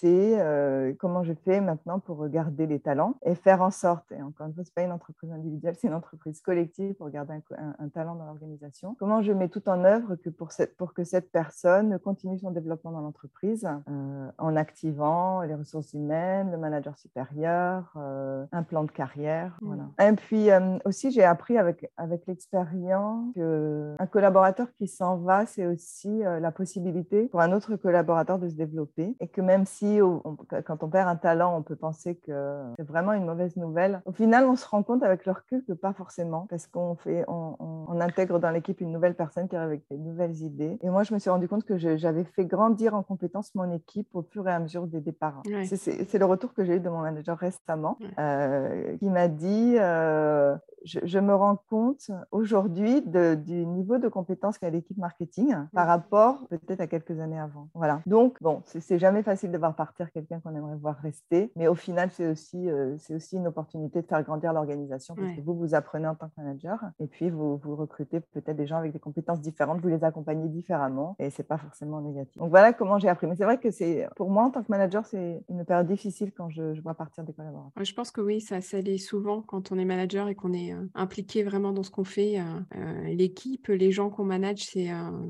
c'est 0.00 0.40
euh, 0.40 0.92
comment 0.98 1.24
je 1.24 1.32
fais 1.44 1.60
maintenant 1.60 1.98
pour 1.98 2.18
regarder 2.18 2.66
les 2.66 2.78
talents 2.78 3.16
et 3.24 3.34
faire 3.34 3.62
en 3.62 3.70
sorte, 3.70 4.12
et 4.12 4.22
encore 4.22 4.46
une 4.46 4.54
fois, 4.54 4.62
ce 4.62 4.70
n'est 4.70 4.74
pas 4.74 4.82
une 4.82 4.92
entreprise 4.92 5.32
individuelle, 5.32 5.74
c'est 5.76 5.88
une 5.88 5.94
entreprise 5.94 6.40
collective 6.40 6.94
pour 6.94 7.10
garder 7.10 7.34
un, 7.56 7.88
talent 7.88 8.14
dans 8.14 8.26
l'organisation. 8.26 8.94
Comment 8.98 9.22
je 9.22 9.32
mets 9.32 9.48
tout 9.48 9.68
en 9.68 9.82
œuvre 9.84 10.14
que 10.16 10.30
pour, 10.30 10.52
cette, 10.52 10.76
pour 10.76 10.94
que 10.94 11.04
cette 11.04 11.32
personne 11.32 11.98
continue 11.98 12.38
son 12.38 12.50
développement 12.50 12.92
dans 12.92 13.00
l'entreprise 13.00 13.68
euh, 13.88 14.30
en 14.38 14.56
activant 14.56 15.42
les 15.42 15.54
ressources 15.54 15.94
humaines, 15.94 16.50
le 16.52 16.58
manager 16.58 16.96
supérieur, 16.98 17.92
euh, 17.96 18.44
un 18.52 18.62
plan 18.62 18.84
de 18.84 18.90
carrière. 18.90 19.58
Mmh. 19.60 19.66
Voilà. 19.66 20.10
Et 20.10 20.14
puis 20.14 20.48
aussi, 20.84 21.10
j'ai 21.10 21.24
appris 21.24 21.58
avec, 21.58 21.90
avec 21.96 22.26
l'expérience 22.26 23.34
qu'un 23.34 24.06
collaborateur 24.06 24.68
qui 24.74 24.86
s'en 24.86 25.16
va, 25.16 25.46
c'est 25.46 25.66
aussi 25.66 26.20
la 26.20 26.52
possibilité 26.52 27.28
pour 27.28 27.40
un 27.40 27.52
autre 27.52 27.76
collaborateur 27.76 28.38
de 28.38 28.48
se 28.48 28.54
développer 28.54 29.16
et 29.20 29.28
que 29.28 29.40
même 29.40 29.64
si 29.64 29.87
quand 30.64 30.82
on 30.82 30.88
perd 30.88 31.08
un 31.08 31.16
talent, 31.16 31.56
on 31.56 31.62
peut 31.62 31.76
penser 31.76 32.16
que 32.16 32.62
c'est 32.76 32.86
vraiment 32.86 33.12
une 33.12 33.24
mauvaise 33.24 33.56
nouvelle. 33.56 34.02
Au 34.04 34.12
final, 34.12 34.44
on 34.46 34.56
se 34.56 34.66
rend 34.66 34.82
compte 34.82 35.02
avec 35.02 35.24
le 35.26 35.32
recul 35.32 35.64
que 35.64 35.72
pas 35.72 35.92
forcément, 35.92 36.46
parce 36.50 36.66
qu'on 36.66 36.96
fait, 36.96 37.24
on, 37.28 37.77
intègre 38.00 38.38
dans 38.38 38.50
l'équipe 38.50 38.80
une 38.80 38.92
nouvelle 38.92 39.14
personne 39.14 39.48
qui 39.48 39.56
arrive 39.56 39.68
avec 39.68 39.82
des 39.90 39.98
nouvelles 39.98 40.36
idées. 40.42 40.78
Et 40.82 40.90
moi, 40.90 41.02
je 41.02 41.14
me 41.14 41.18
suis 41.18 41.30
rendu 41.30 41.48
compte 41.48 41.64
que 41.64 41.76
j'avais 41.76 42.24
fait 42.24 42.44
grandir 42.44 42.94
en 42.94 43.02
compétence 43.02 43.54
mon 43.54 43.70
équipe 43.72 44.08
au 44.14 44.22
fur 44.22 44.48
et 44.48 44.52
à 44.52 44.58
mesure 44.58 44.86
des 44.86 45.00
départs. 45.00 45.42
C'est 45.64 46.18
le 46.18 46.24
retour 46.24 46.54
que 46.54 46.64
j'ai 46.64 46.76
eu 46.76 46.80
de 46.80 46.88
mon 46.88 47.00
manager 47.00 47.36
récemment, 47.36 47.98
euh, 48.18 48.96
qui 48.98 49.10
m'a 49.10 49.28
dit 49.28 49.76
euh, 49.78 50.56
je, 50.84 51.18
me 51.18 51.34
rends 51.34 51.60
compte 51.68 52.10
aujourd'hui 52.30 53.02
du 53.02 53.66
niveau 53.66 53.98
de 53.98 54.08
compétence 54.08 54.58
qu'a 54.58 54.70
l'équipe 54.70 54.96
marketing 54.96 55.54
par 55.72 55.86
rapport 55.86 56.46
peut-être 56.48 56.80
à 56.80 56.86
quelques 56.86 57.18
années 57.20 57.38
avant. 57.38 57.68
Voilà. 57.74 58.00
Donc, 58.06 58.36
bon, 58.40 58.62
c'est 58.64 58.98
jamais 58.98 59.22
facile 59.22 59.50
de 59.50 59.58
voir 59.58 59.74
partir 59.74 60.10
quelqu'un 60.12 60.40
qu'on 60.40 60.54
aimerait 60.54 60.76
voir 60.76 60.96
rester, 60.96 61.52
mais 61.56 61.68
au 61.68 61.74
final, 61.74 62.10
c'est 62.10 62.26
aussi, 62.26 62.70
euh, 62.70 62.96
c'est 62.98 63.14
aussi 63.14 63.36
une 63.36 63.46
opportunité 63.46 64.02
de 64.02 64.06
faire 64.06 64.22
grandir 64.22 64.52
l'organisation 64.52 65.14
parce 65.14 65.32
que 65.32 65.40
vous, 65.40 65.54
vous 65.54 65.74
apprenez 65.74 66.08
en 66.08 66.14
tant 66.14 66.28
que 66.28 66.40
manager 66.40 66.80
et 67.00 67.06
puis 67.06 67.30
vous, 67.30 67.56
vous 67.56 67.67
recrutez 67.76 68.20
peut-être 68.20 68.56
des 68.56 68.66
gens 68.66 68.76
avec 68.76 68.92
des 68.92 68.98
compétences 68.98 69.40
différentes, 69.40 69.80
vous 69.80 69.88
les 69.88 70.04
accompagnez 70.04 70.48
différemment 70.48 71.16
et 71.18 71.30
c'est 71.30 71.42
pas 71.42 71.58
forcément 71.58 72.00
négatif. 72.00 72.36
Donc, 72.36 72.50
voilà 72.50 72.72
comment 72.72 72.98
j'ai 72.98 73.08
appris. 73.08 73.26
Mais 73.26 73.36
c'est 73.36 73.44
vrai 73.44 73.58
que 73.58 73.70
c'est, 73.70 74.06
pour 74.16 74.30
moi, 74.30 74.44
en 74.44 74.50
tant 74.50 74.62
que 74.62 74.70
manager, 74.70 75.04
c'est 75.06 75.42
une 75.48 75.64
période 75.64 75.86
difficile 75.86 76.32
quand 76.32 76.48
je, 76.50 76.80
vois 76.80 76.94
partir 76.94 77.24
des 77.24 77.32
collaborateurs. 77.32 77.84
Je 77.84 77.92
pense 77.92 78.10
que 78.10 78.20
oui, 78.20 78.40
ça, 78.40 78.60
ça 78.60 78.80
l'est 78.80 78.98
souvent 78.98 79.42
quand 79.42 79.72
on 79.72 79.78
est 79.78 79.84
manager 79.84 80.28
et 80.28 80.34
qu'on 80.34 80.52
est 80.52 80.72
euh, 80.72 80.86
impliqué 80.94 81.42
vraiment 81.42 81.72
dans 81.72 81.82
ce 81.82 81.90
qu'on 81.90 82.04
fait. 82.04 82.40
Euh, 82.40 82.44
euh, 82.76 83.02
l'équipe, 83.08 83.68
les 83.68 83.90
gens 83.90 84.10
qu'on 84.10 84.24
manage, 84.24 84.64
c'est 84.64 84.88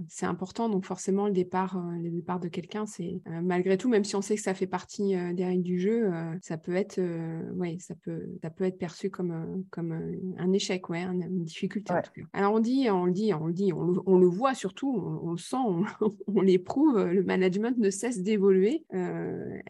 c'est 0.08 0.26
important. 0.26 0.68
Donc 0.68 0.84
forcément, 0.84 1.26
le 1.26 1.32
départ, 1.32 1.82
le 2.00 2.10
départ 2.10 2.40
de 2.40 2.48
quelqu'un, 2.48 2.86
c'est 2.86 3.20
malgré 3.26 3.76
tout, 3.76 3.88
même 3.88 4.04
si 4.04 4.14
on 4.16 4.22
sait 4.22 4.36
que 4.36 4.42
ça 4.42 4.54
fait 4.54 4.66
partie 4.66 5.16
des 5.34 5.44
règles 5.44 5.62
du 5.62 5.78
jeu, 5.78 6.10
ça 6.42 6.58
peut 6.58 6.74
être, 6.74 7.00
ouais, 7.54 7.76
ça 7.80 7.94
peut, 7.94 8.28
ça 8.42 8.50
peut 8.50 8.64
être 8.64 8.78
perçu 8.78 9.10
comme 9.10 9.64
comme 9.70 9.92
un 10.38 10.52
échec, 10.52 10.88
ouais, 10.88 11.02
une 11.02 11.44
difficulté. 11.44 11.92
En 11.92 12.02
tout 12.02 12.12
cas. 12.14 12.22
Alors 12.32 12.54
on 12.54 12.60
dit, 12.60 12.88
on 12.90 13.06
le 13.06 13.12
dit, 13.12 13.32
on 13.34 13.46
le 13.46 13.52
dit, 13.52 13.72
on 13.72 14.18
le, 14.18 14.26
voit 14.26 14.54
surtout, 14.54 15.20
on, 15.22 15.32
le 15.32 15.38
sent, 15.38 15.56
on, 15.56 16.40
l'éprouve. 16.40 16.98
Le 16.98 17.22
management 17.22 17.76
ne 17.78 17.90
cesse 17.90 18.22
d'évoluer. 18.22 18.84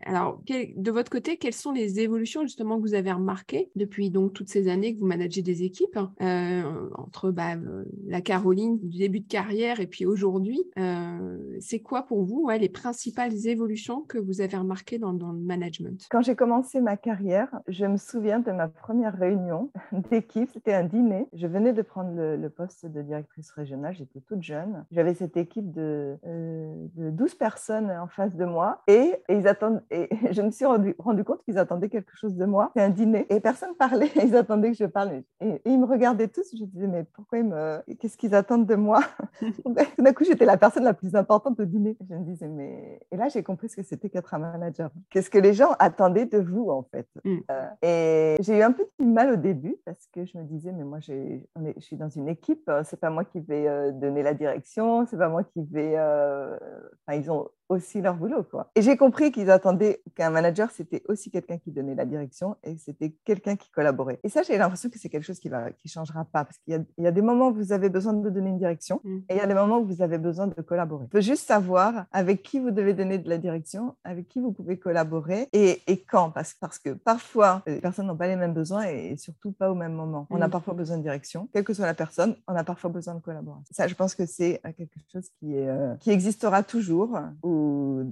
alors 0.03 0.41
de 0.49 0.91
votre 0.91 1.11
côté, 1.11 1.37
quelles 1.37 1.53
sont 1.53 1.73
les 1.73 2.01
évolutions 2.01 2.43
justement 2.43 2.77
que 2.77 2.83
vous 2.83 2.95
avez 2.95 3.13
remarquées 3.13 3.71
depuis 3.77 4.11
donc 4.11 4.33
toutes 4.33 4.49
ces 4.49 4.69
années 4.69 4.95
que 4.95 5.01
vous 5.01 5.07
managez 5.07 5.43
des 5.43 5.63
équipes 5.63 5.99
euh, 6.21 6.89
entre 6.97 7.31
bah, 7.31 7.55
euh, 7.55 7.85
la 8.07 8.21
Caroline 8.21 8.79
du 8.79 8.99
début 8.99 9.21
de 9.21 9.29
carrière 9.29 9.81
et 9.81 9.87
puis 9.87 10.07
aujourd'hui. 10.07 10.63
Euh, 10.79 11.39
c'est 11.61 11.81
quoi 11.81 12.03
pour 12.03 12.25
vous 12.25 12.49
les 12.59 12.69
principales 12.69 13.47
évolutions 13.47 14.03
que 14.03 14.19
vous 14.19 14.41
avez 14.41 14.57
remarquées 14.57 14.99
dans, 14.99 15.13
le 15.13 15.39
management? 15.39 16.07
Quand 16.11 16.23
j'ai 16.23 16.35
commencé 16.35 16.81
ma 16.81 16.97
carrière, 16.97 17.49
je 17.69 17.85
me 17.87 17.97
souviens 17.97 18.41
de 18.41 18.51
ma 18.51 18.69
première 18.69 19.17
réunion 19.17 19.71
d'équipe. 20.11 20.51
C'était 20.53 20.75
un 20.75 20.85
dîner. 20.85 21.27
Je 21.33 21.47
venais 21.47 21.73
de 21.73 21.83
prendre 21.83 22.13
le, 22.15 22.48
poste 22.49 22.87
de 22.87 23.03
directrice 23.03 23.51
régionale. 23.51 23.95
J'étais 23.95 24.21
toute 24.21 24.43
jeune. 24.43 24.85
J'avais 24.91 25.15
cette 25.15 25.37
équipe 25.37 25.71
de, 25.73 26.17
de 26.25 27.11
12 27.11 27.35
personnes 27.35 27.91
en 27.91 28.09
face 28.09 28.35
de 28.35 28.45
moi 28.45 28.83
et, 28.87 29.15
ils 29.29 29.47
attendent, 29.49 29.83
et 29.91 30.09
je 30.33 30.43
me 30.43 30.51
suis 30.51 30.65
rendu, 30.65 30.95
rendu 30.99 31.25
compte 31.25 31.43
qu'ils 31.45 31.59
attendaient 31.59 31.89
quelque 31.89 32.17
chose 32.17 32.35
de 32.35 32.45
moi. 32.45 32.73
C'est 32.77 32.83
un 32.83 32.91
dîner 32.91 33.27
et 33.31 33.41
personne 33.41 33.75
parlait. 33.75 34.11
Ils 34.25 34.37
attendaient 34.37 34.71
que 34.71 34.77
je 34.77 34.85
parle 34.85 35.13
et, 35.13 35.25
et 35.41 35.61
ils 35.65 35.79
me 35.79 35.87
regardaient 35.87 36.29
tous, 36.29 36.55
je 36.57 36.65
disais, 36.65 36.87
mais 36.87 37.05
pourquoi 37.05 37.39
ils 37.39 37.45
me... 37.45 37.83
Qu'est-ce 37.99 38.17
qu'ils 38.17 38.35
attendent 38.35 38.67
de 38.67 38.75
moi? 38.75 39.01
D'un 39.99 40.13
coup, 40.13 40.25
j'étais 40.25 40.45
la 40.45 40.57
personne 40.57 40.85
la 40.85 40.95
plus 40.95 41.15
importante 41.15 41.59
au 41.61 41.65
dîner. 41.65 41.97
Je 42.09 42.15
me 42.15 42.25
disais, 42.25 42.49
mais... 42.49 43.01
Et 43.11 43.17
là, 43.17 43.29
j'ai 43.29 43.43
compris 43.43 43.69
ce 43.69 43.77
que 43.77 43.83
c'était 43.83 44.11
qu'être 44.11 44.35
un 44.35 44.39
manager. 44.39 44.91
Qu'est-ce 45.11 45.31
que 45.31 45.39
les 45.39 45.53
gens 45.53 45.73
attendaient 45.79 46.27
de 46.27 46.39
vous, 46.39 46.69
en 46.71 46.83
fait? 46.83 47.09
Mm. 47.25 47.37
euh, 47.51 47.69
Et 47.83 48.43
j'ai 48.43 48.59
eu 48.59 48.63
un 48.63 48.73
peu 48.73 48.85
de 48.99 49.05
mal 49.05 49.33
au 49.33 49.37
début 49.37 49.77
parce 49.85 50.07
que 50.13 50.25
je 50.25 50.37
me 50.37 50.45
disais, 50.45 50.73
mais 50.73 50.85
moi, 50.85 50.99
je 51.01 51.41
suis 51.79 51.97
dans 51.97 52.09
une 52.09 52.29
équipe, 52.29 52.38
c'est 52.85 53.01
pas 53.01 53.11
moi 53.11 53.25
qui 53.25 53.41
vais 53.41 53.67
euh, 53.69 53.93
donner 53.93 54.23
la 54.23 54.35
direction, 54.35 55.07
c'est 55.07 55.19
pas 55.19 55.29
moi 55.29 55.45
qui 55.45 55.63
vais... 55.65 55.95
Enfin, 55.99 57.19
ils 57.19 57.31
ont 57.31 57.49
aussi 57.69 58.01
leur 58.01 58.15
boulot. 58.15 58.43
Quoi. 58.43 58.71
Et 58.75 58.83
j'ai 58.83 58.97
compris 58.97 59.33
qu'ils 59.33 59.51
attendaient 59.51 60.03
qu'un 60.15 60.31
manager, 60.31 60.71
c'était 60.71 61.03
aussi 61.09 61.31
quelqu'un 61.31 61.59
qui 61.59 61.71
donnait 61.71 61.95
la 61.95 62.05
direction 62.05 62.57
et 62.65 62.77
c'était 62.79 63.15
quelqu'un 63.25 63.57
qui 63.57 63.71
collaborait. 63.71 64.21
Et 64.23 64.29
ça, 64.29 64.43
j'ai 64.43 64.57
l'impression 64.59 64.89
que 64.89 64.99
c'est 64.99 65.09
quelque 65.09 65.25
chose 65.25 65.39
qui 65.39 65.51
ne 65.51 65.71
qui 65.71 65.89
changera 65.89 66.25
pas 66.25 66.45
parce 66.45 66.59
qu'il 66.59 66.85
y, 66.99 67.07
a 67.07 67.11
des 67.11 67.23
moments 67.23 67.49
où 67.49 67.55
vous 67.55 67.73
avez 67.73 67.89
besoin 67.89 68.13
de 68.13 68.31
donner 68.31 68.51
une 68.51 68.59
direction 68.59 69.01
mm. 69.05 69.19
et 69.29 69.35
il 69.35 69.37
y 69.37 69.41
a 69.41 69.47
des 69.47 69.55
moments 69.55 69.79
où 69.79 69.85
vous 69.85 70.03
avez 70.03 70.19
besoin 70.19 70.47
de 70.47 70.61
collaborer. 70.63 71.07
Il 71.07 71.11
faut 71.11 71.25
juste 71.25 71.47
savoir 71.47 72.07
avec 72.13 72.43
qui 72.43 72.59
vous 72.59 72.71
devez 72.71 72.95
donner 72.95 73.19
de 73.19 73.29
la 73.29 73.39
direction, 73.39 73.97
avec 74.05 74.29
qui 74.29 74.41
vous 74.41 74.53
pouvez 74.53 74.79
collaborer 74.79 75.49
et, 75.53 75.83
et 75.87 76.03
quand. 76.03 76.31
Parce, 76.31 76.55
parce 76.55 76.79
que 76.79 76.91
parfois, 76.91 77.63
les 77.67 77.81
personnes 77.81 78.07
n'ont 78.07 78.17
pas 78.17 78.29
les 78.29 78.37
mêmes 78.37 78.55
besoins 78.55 78.85
et, 78.85 79.17
surtout 79.17 79.53
pas 79.53 79.71
au 79.71 79.75
même 79.75 79.93
moment. 79.93 80.27
On 80.31 80.41
a 80.41 80.49
mm. 80.49 80.51
parfois 80.51 80.75
besoin 80.75 80.97
de 80.97 81.03
direction, 81.03 81.49
quelle 81.53 81.65
que 81.65 81.75
soit 81.75 81.87
la 81.87 81.95
personne, 81.95 82.37
on 82.47 82.55
a 82.55 82.65
parfois 82.65 82.91
besoin 82.91 83.15
de 83.15 83.21
collaboration. 83.21 83.65
Ça, 83.71 83.87
je 83.87 83.95
pense 83.95 84.15
que 84.15 84.27
c'est 84.27 84.61
quelque 84.77 84.99
chose 85.13 85.29
qui, 85.39 85.55
est, 85.55 85.69
euh, 85.69 85.95
qui 85.97 86.11
existera 86.11 86.63
toujours, 86.63 87.19
où 87.43 87.58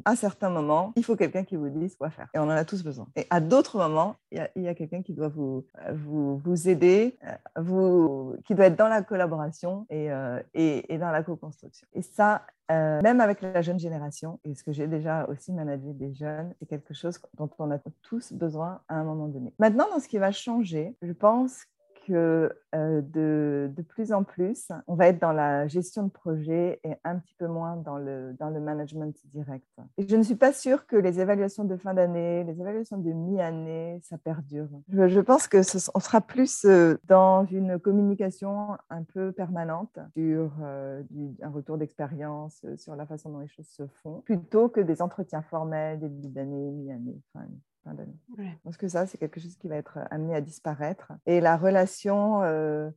à 0.05 0.17
certains 0.17 0.51
moments, 0.51 0.93
il 0.97 1.05
faut 1.05 1.17
quelqu'un 1.17 1.45
qui 1.45 1.57
vous 1.57 1.69
dise 1.69 1.97
quoi 1.97 2.11
faire. 2.11 2.29
Et 2.35 2.39
on 2.39 2.45
en 2.45 2.51
a 2.51 2.65
tous 2.65 2.83
besoin. 2.83 3.07
Et 3.17 3.27
à 3.31 3.41
d'autres 3.41 3.79
moments, 3.79 4.17
il 4.31 4.47
y 4.57 4.69
a, 4.69 4.75
quelqu'un 4.75 5.03
qui 5.03 5.13
doit 5.13 5.29
vous, 5.29 5.65
aider, 6.69 7.19
euh, 7.59 8.37
qui 8.45 8.55
doit 8.55 8.67
être 8.67 8.77
dans 8.77 8.89
la 8.89 9.03
collaboration 9.03 9.87
et, 9.91 10.11
euh, 10.11 10.41
dans 10.91 11.11
la 11.11 11.23
co-construction. 11.23 11.87
Et 11.95 12.03
ça, 12.03 12.43
même 12.69 13.21
avec 13.21 13.41
la 13.43 13.63
jeune 13.63 13.79
génération, 13.79 14.41
et 14.45 14.55
ce 14.55 14.65
que 14.65 14.73
j'ai 14.73 14.87
déjà 14.87 15.27
aussi 15.27 15.53
managé 15.53 15.93
des 15.93 16.13
jeunes, 16.15 16.53
c'est 16.59 16.67
quelque 16.67 16.95
chose 16.95 17.19
dont 17.37 17.51
on 17.59 17.71
a 17.71 17.79
tous 18.03 18.33
besoin 18.33 18.81
à 18.89 18.97
un 18.97 19.05
moment 19.05 19.29
donné. 19.29 19.53
Maintenant, 19.59 19.87
dans 19.91 20.01
ce 20.01 20.09
qui 20.09 20.19
va 20.19 20.33
changer, 20.33 20.97
je 21.03 21.13
pense 21.13 21.67
que 22.07 22.53
euh, 22.75 23.01
de, 23.03 23.71
de, 23.75 23.83
plus 23.83 24.12
en 24.12 24.23
plus, 24.23 24.69
on 24.87 24.95
va 24.95 25.09
être 25.09 25.21
dans 25.21 25.33
la 25.33 25.66
gestion 25.66 26.05
de 26.05 26.11
projet 26.11 26.79
et 26.85 26.95
un 27.05 27.19
petit 27.19 27.35
peu 27.35 27.47
moins 27.49 27.77
dans 27.77 27.99
le, 27.99 28.35
dans 28.38 28.51
le 28.51 28.61
management 28.61 29.14
direct. 29.33 29.66
Je 29.99 30.14
ne 30.14 30.23
suis 30.23 30.37
pas 30.37 30.53
sûre 30.53 30.87
que 30.87 30.97
les 30.97 31.21
évaluations 31.21 31.64
de 31.64 31.77
fin 31.77 31.95
d'année, 31.95 32.45
les 32.45 32.61
évaluations 32.61 32.99
de 32.99 33.11
mi-année, 33.12 34.01
ça 34.03 34.19
perdure. 34.19 34.69
Je, 34.88 35.21
pense 35.21 35.49
que 35.49 35.62
ce, 35.62 35.79
on 35.95 36.01
sera 36.01 36.21
plus 36.21 36.64
euh, 36.64 36.97
dans 37.05 37.45
une 37.47 37.79
communication 37.79 38.77
un 38.88 39.03
peu 39.03 39.33
permanente 39.33 39.99
sur 40.14 40.53
euh, 40.62 41.03
un 41.42 41.51
retour 41.51 41.77
d'expérience, 41.77 42.64
sur 42.77 42.95
la 42.95 43.07
façon 43.07 43.31
dont 43.31 43.40
les 43.40 43.49
choses 43.49 43.69
se 43.69 43.87
font, 43.87 44.21
plutôt 44.21 44.69
que 44.69 44.81
des 44.81 45.03
entretiens 45.03 45.42
formels, 45.42 45.99
début 45.99 46.29
d'année, 46.29 46.71
mi-année, 46.71 47.21
fin 47.33 47.47
pense 48.62 48.77
que 48.77 48.88
ça, 48.88 49.07
c'est 49.07 49.18
quelque 49.18 49.40
chose 49.40 49.57
qui 49.57 49.68
va 49.68 49.77
être 49.77 49.99
amené 50.11 50.35
à 50.35 50.40
disparaître? 50.40 51.12
Et 51.27 51.40
la 51.40 51.57
relation, 51.57 52.42
euh, 52.42 52.90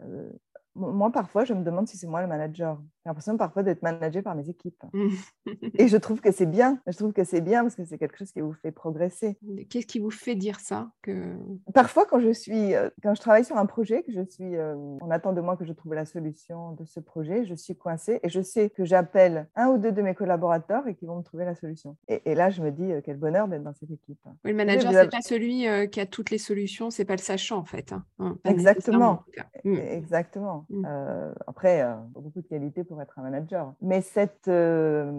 euh, 0.00 0.30
moi, 0.74 1.10
parfois, 1.10 1.44
je 1.44 1.54
me 1.54 1.64
demande 1.64 1.88
si 1.88 1.96
c'est 1.96 2.06
moi 2.06 2.20
le 2.20 2.26
manager. 2.26 2.80
J'ai 3.06 3.10
l'impression 3.10 3.36
parfois 3.36 3.62
d'être 3.62 3.82
managé 3.82 4.20
par 4.20 4.34
mes 4.34 4.50
équipes. 4.50 4.82
et 5.78 5.86
je 5.86 5.96
trouve 5.96 6.20
que 6.20 6.32
c'est 6.32 6.44
bien. 6.44 6.80
Je 6.88 6.96
trouve 6.96 7.12
que 7.12 7.22
c'est 7.22 7.40
bien 7.40 7.62
parce 7.62 7.76
que 7.76 7.84
c'est 7.84 7.98
quelque 7.98 8.18
chose 8.18 8.32
qui 8.32 8.40
vous 8.40 8.52
fait 8.52 8.72
progresser. 8.72 9.38
Qu'est-ce 9.70 9.86
qui 9.86 10.00
vous 10.00 10.10
fait 10.10 10.34
dire 10.34 10.58
ça 10.58 10.90
que... 11.02 11.36
Parfois, 11.72 12.04
quand 12.06 12.18
je 12.18 12.32
suis, 12.32 12.74
euh, 12.74 12.90
quand 13.04 13.14
je 13.14 13.20
travaille 13.20 13.44
sur 13.44 13.58
un 13.58 13.66
projet, 13.66 14.02
que 14.02 14.10
je 14.10 14.22
suis, 14.22 14.56
euh, 14.56 14.74
on 14.74 15.08
attend 15.12 15.32
de 15.32 15.40
moi 15.40 15.56
que 15.56 15.64
je 15.64 15.72
trouve 15.72 15.94
la 15.94 16.04
solution 16.04 16.72
de 16.72 16.84
ce 16.84 16.98
projet, 16.98 17.44
je 17.44 17.54
suis 17.54 17.76
coincée 17.76 18.18
et 18.24 18.28
je 18.28 18.40
sais 18.40 18.70
que 18.70 18.84
j'appelle 18.84 19.46
un 19.54 19.68
ou 19.68 19.78
deux 19.78 19.92
de 19.92 20.02
mes 20.02 20.16
collaborateurs 20.16 20.88
et 20.88 20.96
qu'ils 20.96 21.06
vont 21.06 21.18
me 21.18 21.22
trouver 21.22 21.44
la 21.44 21.54
solution. 21.54 21.96
Et, 22.08 22.34
là, 22.34 22.50
je 22.50 22.60
me 22.60 22.72
dis 22.72 22.90
euh, 22.90 23.00
quel 23.04 23.18
bonheur 23.18 23.46
d'être 23.46 23.62
dans 23.62 23.74
cette 23.74 23.92
équipe. 23.92 24.18
Oui, 24.44 24.50
le 24.50 24.54
manager, 24.56 24.90
c'est 24.90 25.10
pas 25.12 25.22
celui 25.22 25.64
qui 25.90 26.00
a 26.00 26.06
toutes 26.06 26.30
les 26.30 26.38
solutions, 26.38 26.90
c'est 26.90 27.04
pas 27.04 27.14
le 27.14 27.20
sachant 27.20 27.58
en 27.58 27.64
fait. 27.64 27.92
Hein. 27.92 28.04
Hein, 28.18 28.36
Exactement. 28.46 29.22
Mm. 29.62 29.76
Exactement. 29.76 30.66
Mm. 30.70 30.86
après, 31.46 31.86
beaucoup 32.10 32.42
de 32.42 32.48
qualités 32.48 32.82
pour 32.82 32.95
être 33.00 33.18
un 33.18 33.22
manager. 33.22 33.72
Mais 33.80 34.00
cette, 34.00 34.48
euh, 34.48 35.10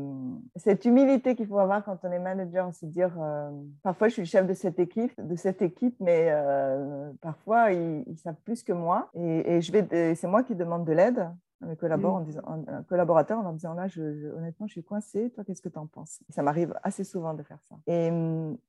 cette 0.55 0.85
humilité 0.85 1.35
qu'il 1.35 1.47
faut 1.47 1.59
avoir 1.59 1.83
quand 1.83 1.97
on 2.03 2.11
est 2.11 2.19
manager, 2.19 2.69
c'est 2.73 2.89
dire, 2.89 3.11
euh, 3.19 3.49
parfois 3.83 4.07
je 4.07 4.13
suis 4.13 4.21
le 4.23 4.27
chef 4.27 4.47
de 4.47 4.53
cette 4.53 4.79
équipe, 4.79 5.13
de 5.19 5.35
cette 5.35 5.61
équipe 5.61 5.95
mais 5.99 6.27
euh, 6.29 7.11
parfois 7.21 7.71
ils, 7.71 8.17
savent 8.17 8.35
plus 8.43 8.63
que 8.63 8.73
moi 8.73 9.09
et, 9.13 9.55
et 9.55 9.61
je 9.61 9.71
c'est 10.15 10.27
moi 10.27 10.43
qui 10.43 10.55
demande 10.55 10.85
de 10.85 10.91
l'aide 10.91 11.27
mes 11.61 11.75
en 12.05 12.21
disant, 12.21 12.41
un 12.45 12.83
collaborateur 12.83 13.39
en 13.39 13.43
leur 13.43 13.53
disant 13.53 13.73
là, 13.73 13.87
je, 13.87 14.31
honnêtement, 14.35 14.67
je 14.67 14.73
suis 14.73 14.83
coincée, 14.83 15.31
toi, 15.31 15.43
qu'est-ce 15.43 15.61
que 15.61 15.69
tu 15.69 15.79
en 15.79 15.87
penses? 15.87 16.19
Ça 16.29 16.43
m'arrive 16.43 16.73
assez 16.83 17.03
souvent 17.03 17.33
de 17.33 17.43
faire 17.43 17.59
ça. 17.67 17.75
Et, 17.87 18.07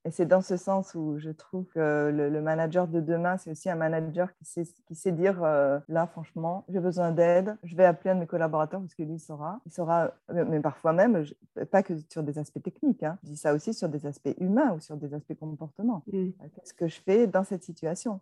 et 0.05 0.11
c'est 0.11 0.27
dans 0.27 0.41
ce 0.41 0.57
sens 0.57 0.95
où 0.95 1.19
je 1.19 1.31
trouve 1.31 1.67
que 1.67 2.11
le, 2.11 2.41
manager 2.41 2.89
de 2.89 3.01
demain, 3.01 3.37
c'est 3.37 3.51
aussi 3.51 3.69
un 3.69 3.75
manager 3.75 4.33
qui 4.35 4.45
sait, 4.45 4.65
qui 4.87 4.95
sait 4.95 5.13
dire 5.13 5.43
euh, 5.43 5.79
là, 5.89 6.07
franchement, 6.07 6.65
j'ai 6.69 6.81
besoin 6.81 7.11
d'aide, 7.11 7.57
je 7.63 7.77
vais 7.77 7.85
appeler 7.85 8.11
un 8.11 8.15
de 8.15 8.21
mes 8.21 8.27
collaborateurs 8.27 8.81
parce 8.81 8.95
que 8.95 9.03
lui, 9.03 9.15
il 9.15 9.21
saura. 9.21 9.61
Il 9.67 9.73
saura, 9.73 10.13
mais 10.33 10.61
parfois 10.61 10.93
même, 10.93 11.25
pas 11.71 11.83
que 11.83 11.95
sur 12.09 12.23
des 12.23 12.39
aspects 12.39 12.63
techniques, 12.63 13.03
hein, 13.03 13.19
je 13.25 13.31
dis 13.31 13.37
ça 13.37 13.53
aussi 13.53 13.75
sur 13.75 13.89
des 13.89 14.07
aspects 14.07 14.35
humains 14.39 14.73
ou 14.73 14.81
sur 14.81 14.97
des 14.97 15.13
aspects 15.15 15.35
comportement. 15.39 16.03
Euh, 16.15 16.31
qu'est-ce 16.55 16.75
que 16.75 16.89
je 16.89 17.01
fais 17.01 17.27
dans 17.27 17.45
cette 17.45 17.65
situation? 17.65 18.21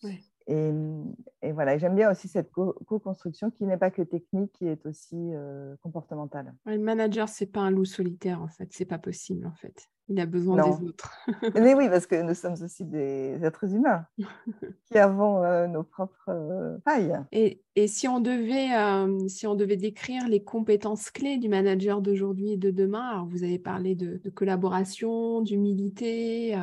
Et, 0.48 1.52
voilà, 1.52 1.76
j'aime 1.76 1.96
bien 1.96 2.10
aussi 2.10 2.28
cette 2.28 2.52
co-construction 2.52 3.50
qui 3.50 3.64
n'est 3.64 3.76
pas 3.76 3.90
que 3.90 4.02
technique, 4.02 4.52
qui 4.52 4.66
est 4.66 4.86
aussi 4.86 5.16
euh, 5.16 5.74
comportementale. 5.82 6.54
Le 6.66 6.78
manager, 6.78 7.28
c'est 7.28 7.46
pas 7.46 7.60
un 7.60 7.70
loup 7.70 7.84
solitaire 7.84 8.40
en 8.42 8.48
fait, 8.48 8.68
c'est 8.70 8.84
pas 8.84 8.98
possible 8.98 9.46
en 9.46 9.54
fait. 9.54 9.88
Il 10.08 10.20
a 10.20 10.26
besoin 10.26 10.56
des 10.56 10.86
autres. 10.86 11.12
Mais 11.54 11.74
oui, 11.74 11.88
parce 11.88 12.06
que 12.06 12.22
nous 12.22 12.34
sommes 12.34 12.54
aussi 12.62 12.84
des 12.84 13.38
êtres 13.42 13.74
humains 13.74 14.06
qui 14.86 14.98
avons 14.98 15.42
euh, 15.42 15.66
nos 15.66 15.82
propres 15.82 16.28
euh, 16.28 16.78
failles. 16.84 17.18
Et, 17.32 17.60
et, 17.74 17.88
si, 17.88 18.06
on 18.06 18.20
devait, 18.20 18.72
euh, 18.76 19.26
si 19.26 19.48
on 19.48 19.56
devait 19.56 19.76
décrire 19.76 20.28
les 20.28 20.44
compétences 20.44 21.10
clés 21.10 21.38
du 21.38 21.48
manager 21.48 22.02
d'aujourd'hui 22.02 22.52
et 22.52 22.56
de 22.56 22.70
demain, 22.70 23.08
alors 23.08 23.26
vous 23.26 23.42
avez 23.42 23.58
parlé 23.58 23.96
de, 23.96 24.20
collaboration, 24.30 25.40
d'humilité, 25.42 26.56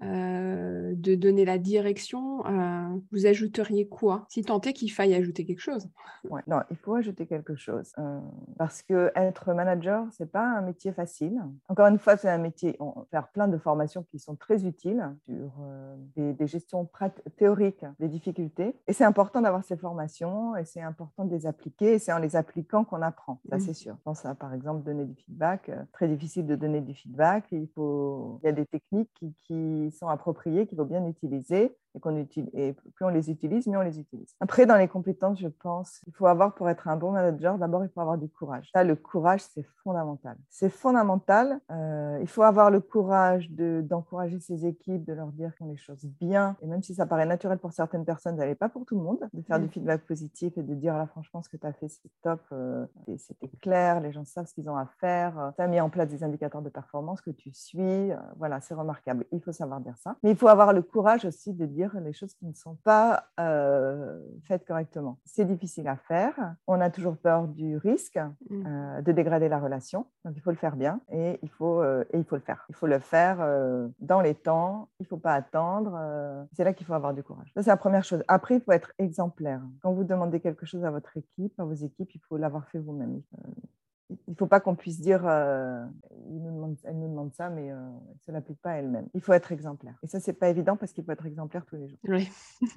de 0.00 1.14
donner 1.14 1.44
la 1.44 1.58
direction, 1.58 2.42
vous 3.12 3.26
ajouteriez 3.26 3.88
quoi? 3.88 4.26
Si 4.28 4.42
tant 4.42 4.60
est 4.60 4.72
qu'il 4.72 4.90
faille 4.90 5.14
ajouter 5.14 5.44
quelque 5.44 5.60
chose. 5.60 5.88
Ouais, 6.28 6.42
non, 6.46 6.60
il 6.70 6.76
faut 6.76 6.94
ajouter 6.94 7.26
quelque 7.26 7.54
chose. 7.54 7.92
parce 8.58 8.82
que 8.82 9.10
être 9.14 9.54
manager, 9.54 10.06
c'est 10.10 10.30
pas 10.30 10.44
un 10.44 10.62
métier 10.62 10.92
facile. 10.92 11.40
Encore 11.68 11.86
une 11.86 11.98
fois, 11.98 12.16
c'est 12.16 12.28
un 12.28 12.38
métier 12.38 12.71
on 12.80 13.04
faire 13.10 13.28
plein 13.28 13.48
de 13.48 13.58
formations 13.58 14.02
qui 14.02 14.18
sont 14.18 14.36
très 14.36 14.64
utiles 14.64 15.04
sur 15.24 15.50
euh, 15.60 15.96
des, 16.16 16.46
gestions 16.46 16.88
théoriques 17.36 17.84
des 17.98 18.08
difficultés. 18.08 18.76
Et 18.86 18.92
c'est 18.92 19.04
important 19.04 19.40
d'avoir 19.40 19.64
ces 19.64 19.76
formations 19.76 20.56
et 20.56 20.64
c'est 20.64 20.80
important 20.80 21.24
de 21.24 21.30
les 21.30 21.46
appliquer. 21.46 21.94
Et 21.94 21.98
c'est 21.98 22.12
en 22.12 22.18
les 22.18 22.36
appliquant 22.36 22.84
qu'on 22.84 23.02
apprend, 23.02 23.40
ça 23.48 23.56
mmh. 23.56 23.60
c'est 23.60 23.74
sûr. 23.74 23.94
Je 23.96 24.02
pense 24.02 24.24
à 24.24 24.34
par 24.34 24.54
exemple 24.54 24.82
donner 24.82 25.04
du 25.04 25.14
feedback. 25.14 25.68
Euh, 25.68 25.82
très 25.92 26.08
difficile 26.08 26.46
de 26.46 26.56
donner 26.56 26.80
du 26.80 26.94
feedback. 26.94 27.44
Il, 27.52 27.68
faut, 27.74 28.40
il 28.42 28.46
y 28.46 28.48
a 28.48 28.52
des 28.52 28.66
techniques 28.66 29.10
qui, 29.14 29.34
qui 29.46 29.90
sont 29.92 30.08
appropriées, 30.08 30.66
qu'il 30.66 30.76
faut 30.76 30.84
bien 30.84 31.06
utiliser 31.06 31.76
et, 31.94 32.00
qu'on 32.00 32.16
utilise, 32.16 32.50
et 32.54 32.74
plus 32.94 33.04
on 33.04 33.08
les 33.08 33.30
utilise, 33.30 33.66
mieux 33.66 33.78
on 33.78 33.82
les 33.82 33.98
utilise. 33.98 34.34
Après, 34.40 34.66
dans 34.66 34.76
les 34.76 34.88
compétences, 34.88 35.40
je 35.40 35.48
pense, 35.48 36.02
il 36.06 36.12
faut 36.12 36.26
avoir 36.26 36.54
pour 36.54 36.68
être 36.68 36.88
un 36.88 36.96
bon 36.96 37.12
manager, 37.12 37.58
d'abord, 37.58 37.84
il 37.84 37.90
faut 37.90 38.00
avoir 38.00 38.18
du 38.18 38.28
courage. 38.28 38.70
Ça, 38.74 38.84
le 38.84 38.96
courage, 38.96 39.42
c'est 39.54 39.66
fondamental. 39.82 40.36
C'est 40.48 40.70
fondamental. 40.70 41.60
Euh, 41.70 42.18
il 42.20 42.28
faut 42.28 42.42
avoir 42.42 42.70
le 42.70 42.80
courage 42.80 43.50
de, 43.50 43.82
d'encourager 43.82 44.40
ses 44.40 44.66
équipes, 44.66 45.04
de 45.04 45.12
leur 45.12 45.28
dire 45.28 45.52
qu'on 45.58 45.66
les 45.66 45.76
choses 45.76 46.04
bien. 46.20 46.56
Et 46.62 46.66
même 46.66 46.82
si 46.82 46.94
ça 46.94 47.06
paraît 47.06 47.26
naturel 47.26 47.58
pour 47.58 47.72
certaines 47.72 48.04
personnes, 48.04 48.36
ça 48.36 48.46
n'est 48.46 48.54
pas 48.54 48.68
pour 48.68 48.84
tout 48.84 48.96
le 48.96 49.02
monde, 49.02 49.20
de 49.32 49.42
faire 49.42 49.60
du 49.60 49.68
feedback 49.68 50.02
positif 50.06 50.56
et 50.56 50.62
de 50.62 50.74
dire, 50.74 50.96
là, 50.96 51.06
franchement, 51.06 51.42
ce 51.42 51.48
que 51.48 51.56
tu 51.56 51.66
as 51.66 51.72
fait, 51.72 51.88
c'est 51.88 52.10
top, 52.22 52.40
euh, 52.52 52.86
c'était 53.16 53.48
clair, 53.60 54.00
les 54.00 54.12
gens 54.12 54.24
savent 54.24 54.46
ce 54.46 54.54
qu'ils 54.54 54.68
ont 54.70 54.76
à 54.76 54.86
faire, 55.00 55.52
tu 55.56 55.62
as 55.62 55.66
mis 55.66 55.80
en 55.80 55.90
place 55.90 56.08
des 56.08 56.24
indicateurs 56.24 56.62
de 56.62 56.68
performance 56.68 57.20
que 57.20 57.30
tu 57.30 57.52
suis, 57.52 58.12
euh, 58.12 58.16
voilà, 58.36 58.60
c'est 58.60 58.74
remarquable. 58.74 59.26
Il 59.32 59.40
faut 59.40 59.52
savoir 59.52 59.80
dire 59.80 59.96
ça. 59.98 60.16
Mais 60.22 60.30
il 60.30 60.36
faut 60.36 60.48
avoir 60.48 60.72
le 60.72 60.82
courage 60.82 61.24
aussi 61.24 61.52
de 61.52 61.66
dire 61.66 61.81
les 62.00 62.12
choses 62.12 62.34
qui 62.34 62.46
ne 62.46 62.52
sont 62.52 62.76
pas 62.76 63.28
euh, 63.40 64.20
faites 64.44 64.66
correctement. 64.66 65.18
C'est 65.24 65.44
difficile 65.44 65.88
à 65.88 65.96
faire. 65.96 66.34
On 66.66 66.80
a 66.80 66.90
toujours 66.90 67.16
peur 67.16 67.48
du 67.48 67.76
risque 67.76 68.18
mm. 68.50 68.66
euh, 68.66 69.02
de 69.02 69.12
dégrader 69.12 69.48
la 69.48 69.58
relation. 69.58 70.06
Donc, 70.24 70.34
il 70.36 70.40
faut 70.40 70.50
le 70.50 70.56
faire 70.56 70.76
bien 70.76 71.00
et 71.10 71.38
il 71.42 71.50
faut, 71.50 71.82
euh, 71.82 72.04
et 72.12 72.18
il 72.18 72.24
faut 72.24 72.36
le 72.36 72.42
faire. 72.42 72.64
Il 72.68 72.74
faut 72.74 72.86
le 72.86 72.98
faire 72.98 73.38
dans 74.00 74.20
les 74.20 74.34
temps. 74.34 74.88
Il 75.00 75.04
ne 75.04 75.08
faut 75.08 75.16
pas 75.16 75.34
attendre. 75.34 75.98
c'est 76.52 76.64
là 76.64 76.72
qu'il 76.72 76.86
faut 76.86 76.94
avoir 76.94 77.14
du 77.14 77.22
courage. 77.22 77.50
Ça, 77.54 77.62
c'est 77.62 77.70
la 77.70 77.76
première 77.76 78.04
chose. 78.04 78.22
Après, 78.28 78.56
il 78.56 78.60
faut 78.60 78.72
être 78.72 78.92
exemplaire. 78.98 79.60
Quand 79.82 79.92
vous 79.92 80.04
demandez 80.04 80.40
quelque 80.40 80.66
chose 80.66 80.84
à 80.84 80.90
votre 80.90 81.16
équipe, 81.16 81.58
à 81.58 81.64
vos 81.64 81.74
équipes, 81.74 82.14
il 82.14 82.20
faut 82.20 82.36
l'avoir 82.36 82.68
fait 82.68 82.78
vous-même 82.78 83.22
il 84.26 84.30
ne 84.32 84.34
faut 84.34 84.46
pas 84.46 84.60
qu'on 84.60 84.74
puisse 84.74 85.00
dire 85.00 85.22
euh, 85.26 85.84
elle 86.84 86.98
nous 86.98 87.08
demande 87.08 87.32
ça, 87.34 87.50
mais 87.50 87.70
euh, 87.70 87.76
elle 87.76 88.14
ne 88.14 88.20
se 88.20 88.32
l'applique 88.32 88.60
pas 88.60 88.72
à 88.72 88.74
elle-même. 88.76 89.08
Il 89.14 89.20
faut 89.20 89.32
être 89.32 89.52
exemplaire. 89.52 89.94
Et 90.02 90.06
ça, 90.06 90.20
ce 90.20 90.30
n'est 90.30 90.36
pas 90.36 90.48
évident 90.48 90.76
parce 90.76 90.92
qu'il 90.92 91.04
faut 91.04 91.12
être 91.12 91.26
exemplaire 91.26 91.64
tous 91.66 91.76
les 91.76 91.88
jours. 91.88 91.98
Oui. 92.04 92.28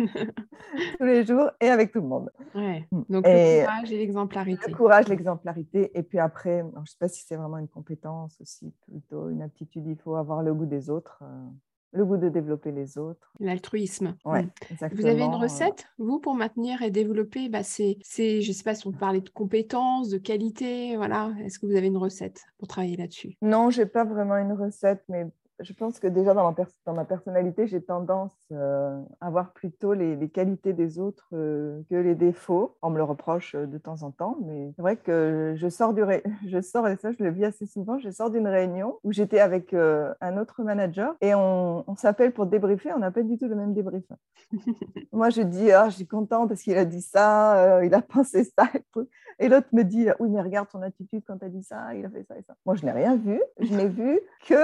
tous 0.97 1.05
les 1.05 1.25
jours 1.25 1.51
et 1.59 1.69
avec 1.69 1.91
tout 1.91 2.01
le 2.01 2.07
monde. 2.07 2.31
Ouais. 2.53 2.87
Mm. 2.91 3.01
Donc, 3.09 3.25
le 3.25 3.63
courage 3.63 3.91
et 3.91 3.97
l'exemplarité. 3.97 4.69
Le 4.69 4.75
courage, 4.75 5.07
l'exemplarité. 5.07 5.97
Et 5.97 6.03
puis 6.03 6.19
après, 6.19 6.59
je 6.59 6.79
ne 6.79 6.85
sais 6.85 6.97
pas 6.99 7.07
si 7.07 7.23
c'est 7.25 7.35
vraiment 7.35 7.57
une 7.57 7.67
compétence 7.67 8.39
aussi, 8.41 8.73
plutôt 8.87 9.29
une 9.29 9.41
aptitude. 9.41 9.85
Il 9.87 9.97
faut 9.97 10.15
avoir 10.15 10.43
le 10.43 10.53
goût 10.53 10.65
des 10.65 10.89
autres. 10.89 11.19
Euh, 11.23 11.49
le 11.95 12.05
goût 12.05 12.17
de 12.17 12.29
développer 12.29 12.71
les 12.71 12.97
autres. 12.97 13.31
L'altruisme. 13.39 14.17
Ouais, 14.25 14.45
exactement. 14.69 15.01
Vous 15.01 15.07
avez 15.07 15.23
une 15.23 15.35
recette, 15.35 15.85
vous, 15.97 16.19
pour 16.19 16.35
maintenir 16.35 16.81
et 16.81 16.91
développer 16.91 17.49
bah, 17.49 17.63
ces, 17.63 17.97
ces- 18.03 18.41
je 18.41 18.51
sais 18.51 18.63
pas 18.63 18.75
si 18.75 18.85
on 18.87 18.91
parlait 18.91 19.21
de 19.21 19.29
compétences, 19.29 20.09
de 20.09 20.17
qualité, 20.17 20.95
voilà. 20.97 21.31
Est-ce 21.43 21.59
que 21.59 21.65
vous 21.65 21.75
avez 21.75 21.87
une 21.87 21.97
recette 21.97 22.41
pour 22.57 22.67
travailler 22.67 22.97
là-dessus? 22.97 23.37
Non, 23.41 23.69
j'ai 23.69 23.85
pas 23.85 24.03
vraiment 24.03 24.37
une 24.37 24.53
recette, 24.53 25.03
mais 25.07 25.25
je 25.59 25.73
pense 25.73 25.99
que 25.99 26.07
déjà 26.07 26.33
dans 26.33 26.43
ma, 26.43 26.53
pers- 26.53 26.67
dans 26.85 26.93
ma 26.93 27.05
personnalité, 27.05 27.67
j'ai 27.67 27.81
tendance 27.81 28.33
euh, 28.51 28.99
à 29.21 29.29
voir 29.29 29.53
plutôt 29.53 29.93
les, 29.93 30.15
les 30.15 30.29
qualités 30.29 30.73
des 30.73 30.99
autres 30.99 31.27
euh, 31.33 31.81
que 31.89 31.95
les 31.95 32.15
défauts. 32.15 32.77
On 32.81 32.89
me 32.89 32.97
le 32.97 33.03
reproche 33.03 33.55
euh, 33.55 33.65
de 33.65 33.77
temps 33.77 34.03
en 34.03 34.11
temps, 34.11 34.37
mais 34.43 34.73
c'est 34.75 34.81
vrai 34.81 34.97
que 34.97 35.53
je 35.55 35.69
sors 35.69 35.93
du, 35.93 36.03
je 36.47 36.61
sors 36.61 36.87
et 36.87 36.97
ça 36.97 37.11
je 37.11 37.23
le 37.23 37.31
vis 37.31 37.45
assez 37.45 37.65
souvent. 37.65 37.97
Je 37.99 38.09
sors 38.09 38.29
d'une 38.29 38.47
réunion 38.47 38.99
où 39.03 39.13
j'étais 39.13 39.39
avec 39.39 39.73
euh, 39.73 40.13
un 40.19 40.37
autre 40.37 40.61
manager 40.63 41.15
et 41.21 41.33
on, 41.35 41.89
on 41.89 41.95
s'appelle 41.95 42.33
pour 42.33 42.45
débriefer. 42.47 42.91
On 42.93 42.99
n'a 42.99 43.11
pas 43.11 43.23
du 43.23 43.37
tout 43.37 43.47
le 43.47 43.55
même 43.55 43.73
débrief. 43.73 44.05
Moi, 45.13 45.29
je 45.29 45.41
dis, 45.41 45.71
ah, 45.71 45.89
je 45.89 45.95
suis 45.95 46.07
contente 46.07 46.49
parce 46.49 46.61
qu'il 46.61 46.77
a 46.77 46.85
dit 46.85 47.01
ça, 47.01 47.83
il 47.83 47.93
a 47.93 48.01
pensé 48.01 48.43
ça 48.43 48.67
et 48.73 48.83
tout. 48.93 49.07
Et 49.39 49.49
l'autre 49.49 49.67
me 49.71 49.83
dit, 49.83 50.07
oui, 50.19 50.29
mais 50.29 50.41
regarde 50.41 50.69
son 50.69 50.81
attitude 50.81 51.23
quand 51.25 51.37
tu 51.37 51.45
as 51.45 51.49
dit 51.49 51.63
ça, 51.63 51.93
il 51.93 52.05
a 52.05 52.09
fait 52.09 52.23
ça 52.23 52.37
et 52.37 52.43
ça. 52.43 52.55
Moi, 52.65 52.75
je 52.75 52.85
n'ai 52.85 52.91
rien 52.91 53.15
vu. 53.15 53.41
Je 53.59 53.73
n'ai 53.73 53.87
vu 53.87 54.19
que 54.47 54.55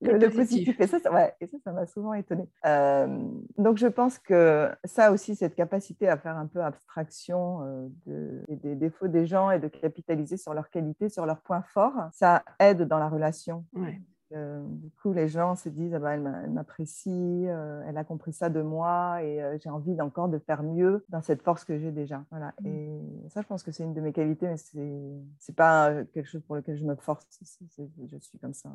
le, 0.00 0.18
positif. 0.30 0.36
positif. 0.36 0.80
Et 0.80 0.86
ça, 0.86 0.98
ça, 0.98 1.12
ouais, 1.12 1.34
et 1.40 1.46
ça, 1.46 1.58
ça 1.64 1.72
m'a 1.72 1.86
souvent 1.86 2.14
étonnée. 2.14 2.48
Euh, 2.66 3.06
donc, 3.58 3.76
je 3.78 3.86
pense 3.86 4.18
que 4.18 4.70
ça 4.84 5.12
aussi, 5.12 5.36
cette 5.36 5.54
capacité 5.54 6.08
à 6.08 6.16
faire 6.16 6.36
un 6.36 6.46
peu 6.46 6.62
abstraction 6.62 7.62
euh, 7.62 7.88
de- 8.06 8.44
des, 8.48 8.74
défauts 8.74 9.08
des 9.08 9.26
gens 9.26 9.50
et 9.50 9.58
de 9.58 9.68
capitaliser 9.68 10.36
sur 10.36 10.54
leurs 10.54 10.70
qualités, 10.70 11.08
sur 11.08 11.26
leurs 11.26 11.40
points 11.40 11.62
forts, 11.62 12.08
ça 12.12 12.42
aide 12.58 12.82
dans 12.82 12.98
la 12.98 13.08
relation. 13.08 13.64
Ouais. 13.74 14.00
Euh, 14.32 14.64
du 14.64 14.90
coup, 15.02 15.12
les 15.12 15.28
gens 15.28 15.56
se 15.56 15.68
disent, 15.68 15.92
ah 15.94 15.98
ben, 15.98 16.10
elle 16.12 16.20
m'a- 16.20 16.42
elle 16.44 16.50
m'apprécie, 16.50 17.46
euh, 17.48 17.82
elle 17.86 17.96
a 17.96 18.04
compris 18.04 18.32
ça 18.32 18.48
de 18.48 18.62
moi 18.62 19.22
et 19.24 19.42
euh, 19.42 19.58
j'ai 19.58 19.70
envie 19.70 20.00
encore 20.00 20.28
de 20.28 20.38
faire 20.38 20.62
mieux 20.62 21.04
dans 21.08 21.20
cette 21.20 21.42
force 21.42 21.64
que 21.64 21.76
j'ai 21.78 21.90
déjà. 21.90 22.24
Voilà. 22.30 22.54
Mm. 22.60 22.66
Et 22.68 23.28
ça, 23.28 23.42
je 23.42 23.46
pense 23.48 23.64
que 23.64 23.72
c'est 23.72 23.82
une 23.82 23.92
de 23.92 24.00
mes 24.00 24.12
qualités, 24.12 24.46
mais 24.46 24.56
c'est 25.38 25.56
pas 25.56 26.04
quelque 26.12 26.26
chose 26.28 26.42
pour 26.42 26.54
lequel 26.54 26.76
je 26.76 26.84
me 26.84 26.94
force. 26.94 27.26
Je 27.76 28.16
suis 28.18 28.38
comme 28.38 28.54
ça, 28.54 28.70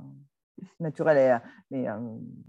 naturel. 0.79 1.17
Euh, 1.17 1.39
mais 1.71 1.87
euh, 1.87 1.97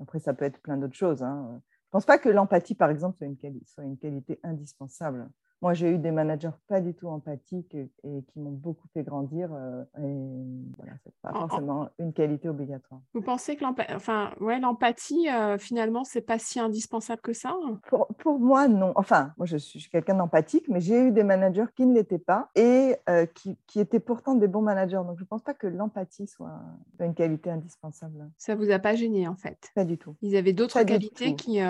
après, 0.00 0.18
ça 0.18 0.34
peut 0.34 0.44
être 0.44 0.60
plein 0.60 0.76
d'autres 0.76 0.94
choses. 0.96 1.22
hein. 1.22 1.60
Je 1.86 1.90
pense 1.90 2.06
pas 2.06 2.18
que 2.18 2.28
l'empathie, 2.28 2.74
par 2.74 2.90
exemple, 2.90 3.24
soit 3.64 3.84
une 3.84 3.96
qualité 3.96 4.40
indispensable. 4.42 5.28
Moi, 5.62 5.72
j'ai 5.74 5.90
eu 5.90 5.98
des 5.98 6.10
managers 6.10 6.50
pas 6.68 6.80
du 6.80 6.94
tout 6.94 7.08
empathiques 7.08 7.74
et, 7.74 7.90
et 8.04 8.22
qui 8.24 8.38
m'ont 8.40 8.50
beaucoup 8.52 8.88
fait 8.92 9.02
grandir. 9.02 9.52
euh, 9.52 9.82
et 9.98 10.74
voilà, 10.76 10.92
c'est 11.02 11.14
pas 11.22 11.30
En- 11.32 11.38
en- 11.38 11.48
forcément 11.48 11.88
une 11.98 12.12
qualité 12.12 12.48
obligatoire. 12.48 13.00
Vous 13.14 13.22
pensez 13.22 13.56
que 13.56 13.64
l'empa- 13.64 13.86
enfin, 13.94 14.32
ouais, 14.40 14.60
l'empathie, 14.60 15.28
euh, 15.30 15.56
finalement, 15.58 16.04
c'est 16.04 16.20
pas 16.20 16.38
si 16.38 16.60
indispensable 16.60 17.22
que 17.22 17.32
ça 17.32 17.56
Pour, 17.88 18.08
pour 18.18 18.38
moi, 18.38 18.68
non. 18.68 18.92
Enfin, 18.96 19.32
moi, 19.38 19.46
je 19.46 19.56
suis, 19.56 19.88
quelqu'un 19.90 20.14
d'empathique, 20.14 20.68
mais 20.68 20.80
j'ai 20.80 21.00
eu 21.08 21.12
des 21.12 21.22
managers 21.24 21.64
qui 21.74 21.86
ne 21.86 21.94
l'étaient 21.94 22.18
pas 22.18 22.50
et 22.54 22.96
euh, 23.08 23.26
qui, 23.26 23.58
qui 23.66 23.80
étaient 23.80 24.00
pourtant 24.00 24.34
des 24.34 24.48
bons 24.48 24.62
managers. 24.62 24.96
Donc, 25.06 25.16
je 25.18 25.22
ne 25.24 25.26
pense 25.28 25.42
pas 25.42 25.54
que 25.54 25.66
l'empathie 25.66 26.26
soit 26.26 26.60
une 27.00 27.14
qualité 27.14 27.50
indispensable. 27.50 28.30
Ça 28.36 28.54
vous 28.54 28.70
a 28.70 28.78
pas 28.78 28.94
gêné, 28.94 29.26
en 29.28 29.36
fait? 29.36 29.70
Pas 29.74 29.84
du 29.84 29.98
tout. 29.98 30.16
Ils 30.22 30.36
avaient 30.36 30.52
d'autres 30.52 30.82
qualités 30.84 31.34
qui, 31.34 31.60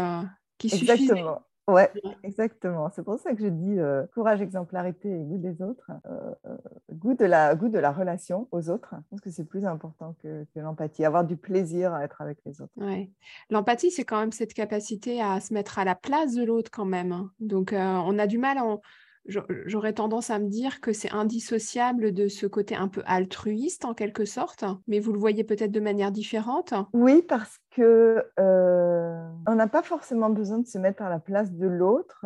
qui 0.59 0.71
suffisaient? 0.71 1.13
Exactement. 1.13 1.43
Ouais, 1.69 1.91
exactement. 2.23 2.91
C'est 2.95 3.03
pour 3.03 3.19
ça 3.19 3.35
que 3.35 3.41
je 3.43 3.49
dis 3.49 3.79
euh, 3.79 4.07
courage, 4.15 4.41
exemplarité 4.41 5.11
et 5.11 5.23
goût 5.25 5.39
des 5.39 5.63
autres. 5.63 5.91
Euh, 6.07 6.33
euh, 6.47 6.57
goût, 6.93 7.15
de 7.15 7.25
la, 7.25 7.55
goût 7.57 7.69
de 7.69 7.79
la 7.79 7.91
relation 7.91 8.47
aux 8.53 8.71
autres. 8.71 8.95
Je 8.95 9.09
pense 9.11 9.21
que 9.21 9.31
c'est 9.31 9.45
plus 9.45 9.67
important 9.67 10.15
que, 10.23 10.45
que 10.55 10.61
l'empathie. 10.61 11.05
Avoir 11.05 11.25
du 11.25 11.37
plaisir 11.37 11.93
à 11.93 12.05
être 12.05 12.21
avec 12.21 12.39
les 12.47 12.61
autres. 12.61 12.73
Ouais. 12.77 13.11
L'empathie, 13.51 13.91
c'est 13.91 14.05
quand 14.05 14.21
même 14.21 14.33
cette 14.33 14.55
capacité 14.55 15.21
à 15.21 15.41
se 15.41 15.53
mettre 15.53 15.79
à 15.81 15.85
la 15.85 15.97
place 15.97 16.35
de 16.35 16.45
l'autre 16.45 16.71
quand 16.71 16.85
même. 16.85 17.11
hein. 17.13 17.31
Donc, 17.41 17.73
euh, 17.73 17.79
on 17.79 18.17
a 18.19 18.29
du 18.29 18.39
mal, 18.39 18.59
en- 18.59 18.81
j'aurais 19.29 19.93
tendance 19.93 20.31
à 20.31 20.39
me 20.39 20.49
dire 20.49 20.81
que 20.81 20.93
c'est 20.93 21.11
indissociable 21.11 22.13
de 22.13 22.29
ce 22.29 22.47
côté 22.47 22.77
un 22.77 22.87
peu 22.87 23.03
altruiste 23.07 23.85
en 23.85 23.93
quelque 23.93 24.25
sorte, 24.25 24.65
mais 24.87 25.01
vous 25.01 25.13
le 25.13 25.19
voyez 25.19 25.43
peut-être 25.43 25.73
de 25.73 25.81
manière 25.81 26.13
différente. 26.13 26.75
Oui, 26.93 27.23
parce 27.29 27.59
euh, 27.83 29.29
on 29.47 29.55
n'a 29.55 29.67
pas 29.67 29.83
forcément 29.83 30.31
besoin 30.31 30.59
de 30.59 30.67
se 30.67 30.79
mettre 30.79 31.03
à 31.03 31.09
la 31.09 31.19
place 31.19 31.53
de 31.53 31.67
l'autre 31.67 32.25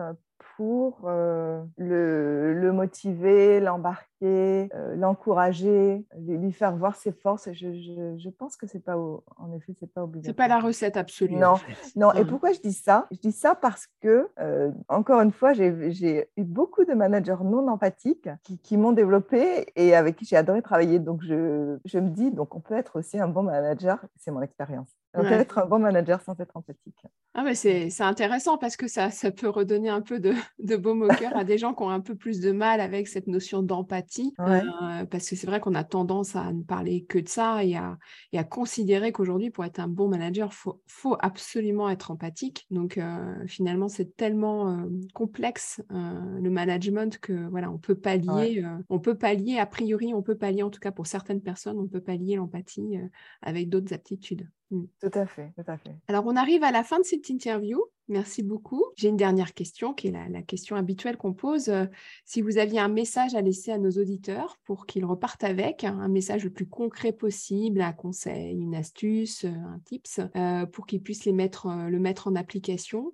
pour 0.56 1.02
euh, 1.06 1.62
le 1.78 2.70
motiver, 2.72 3.60
l'embarquer, 3.60 4.09
euh, 4.26 4.94
l'encourager, 4.96 6.04
lui, 6.18 6.52
faire 6.52 6.76
voir 6.76 6.96
ses 6.96 7.12
forces. 7.12 7.48
Je, 7.52 7.72
je- 7.72 8.16
je 8.18 8.28
pense 8.30 8.56
que 8.56 8.66
c'est 8.66 8.80
pas, 8.84 8.96
au- 8.98 9.24
en 9.36 9.52
effet, 9.52 9.72
c'est 9.78 9.86
pas 9.86 10.00
C'est 10.00 10.04
obligatoire. 10.04 10.36
pas 10.36 10.48
la 10.54 10.60
recette 10.60 10.96
absolue. 10.96 11.36
Non. 11.36 11.48
en 11.52 11.56
fait. 11.56 11.96
Non, 11.96 12.12
et 12.12 12.24
pourquoi 12.24 12.52
je 12.52 12.60
dis 12.60 12.72
ça? 12.72 13.06
Je 13.10 13.18
dis 13.18 13.32
ça 13.32 13.54
parce 13.54 13.86
que, 14.00 14.28
euh, 14.40 14.70
encore 14.88 15.20
une 15.20 15.32
fois, 15.32 15.52
j'ai 15.52 16.28
eu 16.36 16.44
beaucoup 16.44 16.84
de 16.84 16.92
managers 16.94 17.36
non 17.44 17.68
empathiques 17.68 18.28
qui, 18.42 18.58
qui 18.58 18.76
m'ont 18.76 18.92
développé 18.92 19.66
et 19.76 19.94
avec 19.94 20.16
qui 20.16 20.24
j'ai 20.24 20.36
adoré 20.36 20.62
travailler. 20.62 20.98
Donc, 20.98 21.22
je, 21.22 21.78
je 21.84 21.98
me 21.98 22.10
dis, 22.10 22.30
donc 22.30 22.54
on 22.54 22.60
peut 22.60 22.74
être 22.74 22.98
aussi 22.98 23.18
un 23.18 23.28
bon 23.28 23.42
manager, 23.42 24.04
c'est 24.16 24.30
mon 24.30 24.42
expérience. 24.42 24.88
On 25.14 25.22
peut 25.22 25.32
être 25.32 25.58
un 25.58 25.66
bon 25.66 25.80
manager 25.80 26.20
sans 26.20 26.38
être 26.38 26.56
empathique. 26.56 27.02
Ah 27.34 27.42
mais 27.44 27.54
c'est 27.54 27.90
c'est 27.90 28.02
intéressant 28.04 28.58
parce 28.58 28.76
que 28.76 28.86
ça, 28.88 29.10
ça 29.10 29.30
peut 29.30 29.48
redonner 29.48 29.88
un 29.88 30.00
peu 30.00 30.18
de, 30.20 30.32
de 30.60 30.76
baume 30.76 31.02
au 31.02 31.08
cœur 31.08 31.36
à 31.36 31.44
des 31.44 31.58
gens 31.58 31.74
qui 31.74 31.82
ont 31.82 31.90
un 31.90 32.00
peu 32.00 32.14
plus 32.16 32.40
de 32.40 32.50
mal 32.52 32.80
avec 32.80 33.06
cette 33.08 33.26
notion 33.28 33.62
d'empathie. 33.62 34.09
Ouais. 34.38 34.62
euh, 34.62 35.04
parce 35.06 35.28
que 35.28 35.36
c'est 35.36 35.46
vrai 35.46 35.60
qu'on 35.60 35.74
a 35.74 35.84
tendance 35.84 36.36
à 36.36 36.52
ne 36.52 36.62
parler 36.62 37.04
que 37.04 37.18
de 37.18 37.28
ça 37.28 37.64
et 37.64 37.76
à, 37.76 37.98
et 38.32 38.38
à 38.38 38.44
considérer 38.44 39.12
qu'aujourd'hui, 39.12 39.50
pour 39.50 39.64
être 39.64 39.78
un 39.78 39.88
bon 39.88 40.08
manager, 40.08 40.48
il 40.50 40.54
faut, 40.54 40.82
faut 40.86 41.16
absolument 41.20 41.88
être 41.88 42.10
empathique. 42.10 42.66
Donc 42.70 42.98
euh, 42.98 43.46
finalement, 43.46 43.88
c'est 43.88 44.16
tellement 44.16 44.70
euh, 44.70 44.86
complexe 45.14 45.82
le 45.90 46.50
management 46.50 47.18
que 47.18 47.48
voilà, 47.50 47.70
on 47.70 47.78
peut 47.78 47.94
pallier, 47.94 48.62
euh, 48.64 48.78
on 48.88 48.98
peut 48.98 49.16
pallier, 49.16 49.58
a 49.58 49.66
priori, 49.66 50.14
on 50.14 50.22
peut 50.22 50.36
pallier, 50.36 50.62
en 50.62 50.70
tout 50.70 50.80
cas 50.80 50.92
pour 50.92 51.06
certaines 51.06 51.40
personnes, 51.40 51.78
on 51.78 51.86
peut 51.86 52.00
pallier 52.00 52.36
l'empathie 52.36 52.98
avec 53.42 53.68
d'autres 53.68 53.92
aptitudes. 53.92 54.48
Mm. 54.70 54.84
Tout 55.00 55.18
à 55.18 55.26
fait, 55.26 55.52
tout 55.56 55.70
à 55.70 55.76
fait. 55.76 55.94
Alors, 56.08 56.26
on 56.26 56.36
arrive 56.36 56.62
à 56.62 56.72
la 56.72 56.84
fin 56.84 56.98
de 56.98 57.04
cette 57.04 57.28
interview. 57.28 57.82
Merci 58.10 58.42
beaucoup. 58.42 58.82
J'ai 58.96 59.08
une 59.08 59.16
dernière 59.16 59.54
question 59.54 59.94
qui 59.94 60.08
est 60.08 60.10
la, 60.10 60.42
question 60.42 60.74
habituelle 60.74 61.16
qu'on 61.16 61.32
pose. 61.32 61.68
Euh, 61.68 61.86
si 62.24 62.42
vous 62.42 62.58
aviez 62.58 62.80
un 62.80 62.88
message 62.88 63.36
à 63.36 63.40
laisser 63.40 63.70
à 63.70 63.78
nos 63.78 63.90
auditeurs 63.90 64.58
pour 64.64 64.86
qu'ils 64.86 65.04
repartent 65.04 65.44
avec, 65.44 65.84
un 65.84 66.08
message 66.08 66.42
le 66.42 66.50
plus 66.50 66.66
concret 66.66 67.12
possible, 67.12 67.80
un 67.80 67.92
conseil, 67.92 68.60
une 68.60 68.74
astuce, 68.74 69.44
euh, 69.44 69.48
un 69.48 69.78
tips, 69.84 70.20
euh, 70.34 70.66
pour 70.66 70.86
qu'ils 70.86 71.00
puissent 71.00 71.24
les 71.24 71.32
mettre, 71.32 71.68
le 71.88 71.98
mettre 72.00 72.26
en 72.26 72.34
application, 72.34 73.12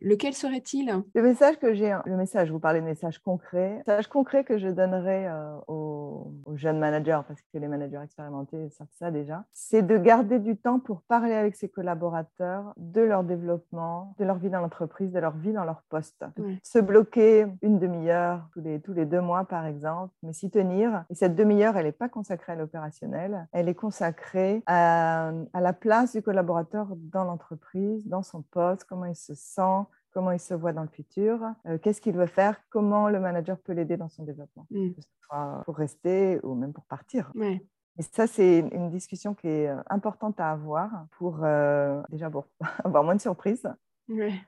lequel 0.00 0.32
serait-il? 0.32 1.02
Le 1.14 1.22
message 1.22 1.58
que 1.58 1.74
j'ai, 1.74 1.96
le 2.04 2.16
message, 2.16 2.52
vous 2.52 2.60
parlez 2.60 2.80
de 2.80 2.84
message 2.84 3.18
concret, 3.18 3.78
message 3.78 4.06
concret 4.06 4.44
que 4.44 4.58
je 4.58 4.68
donnerais 4.68 5.28
aux, 5.66 6.32
aux 6.46 6.56
jeunes 6.56 6.78
managers, 6.78 7.20
parce 7.26 7.40
que 7.40 7.58
les 7.58 7.66
managers 7.66 8.00
expérimentés 8.04 8.70
savent 8.70 8.86
ça 8.96 9.10
déjà, 9.10 9.44
c'est 9.52 9.84
de 9.84 9.98
garder 9.98 10.38
du 10.38 10.56
temps 10.56 10.78
pour 10.78 11.02
parler 11.02 11.34
avec 11.34 11.56
ses 11.56 11.68
collaborateurs 11.68 12.72
de 12.76 13.00
leur 13.00 13.24
développement, 13.24 13.87
de 14.18 14.24
leur 14.24 14.38
vie 14.38 14.50
dans 14.50 14.60
l'entreprise, 14.60 15.12
de 15.12 15.18
leur 15.18 15.36
vie 15.36 15.52
dans 15.52 15.64
leur 15.64 15.82
poste. 15.88 16.24
Se 16.62 16.78
bloquer 16.78 17.46
une 17.62 17.78
demi-heure 17.78 18.48
tous 18.52 18.60
les, 18.60 18.80
tous 18.80 18.92
les 18.92 19.06
deux 19.06 19.20
mois, 19.20 19.44
par 19.44 19.66
exemple, 19.66 20.12
mais 20.22 20.32
s'y 20.32 20.50
tenir. 20.50 21.04
Et 21.10 21.14
cette 21.14 21.34
demi-heure, 21.34 21.76
elle 21.76 21.86
n'est 21.86 21.92
pas 21.92 22.08
consacrée 22.08 22.52
à 22.52 22.56
l'opérationnel, 22.56 23.46
elle 23.52 23.68
est 23.68 23.74
consacrée 23.74 24.62
à, 24.66 25.30
à 25.52 25.60
la 25.60 25.72
place 25.72 26.12
du 26.12 26.22
collaborateur 26.22 26.88
dans 26.96 27.24
l'entreprise, 27.24 28.06
dans 28.06 28.22
son 28.22 28.42
poste, 28.42 28.84
comment 28.84 29.04
il 29.06 29.16
se 29.16 29.34
sent, 29.34 29.84
comment 30.12 30.30
il 30.32 30.40
se 30.40 30.54
voit 30.54 30.72
dans 30.72 30.82
le 30.82 30.88
futur, 30.88 31.38
euh, 31.66 31.78
qu'est-ce 31.78 32.00
qu'il 32.00 32.16
veut 32.16 32.26
faire, 32.26 32.56
comment 32.70 33.08
le 33.08 33.20
manager 33.20 33.58
peut 33.58 33.72
l'aider 33.72 33.96
dans 33.96 34.08
son 34.08 34.24
développement, 34.24 34.66
Mm. 34.70 34.92
que 34.94 35.00
ce 35.02 35.08
soit 35.26 35.62
pour 35.64 35.76
rester 35.76 36.40
ou 36.42 36.54
même 36.54 36.72
pour 36.72 36.84
partir. 36.84 37.30
Ouais. 37.34 37.62
Et 37.98 38.02
ça, 38.02 38.26
c'est 38.26 38.60
une 38.60 38.90
discussion 38.90 39.34
qui 39.34 39.48
est 39.48 39.68
euh, 39.68 39.76
importante 39.90 40.38
à 40.38 40.50
avoir 40.50 40.90
pour, 41.18 41.40
euh, 41.42 42.00
déjà, 42.10 42.30
pour 42.30 42.46
avoir 42.84 43.02
moins 43.02 43.16
de 43.16 43.20
surprises, 43.20 43.68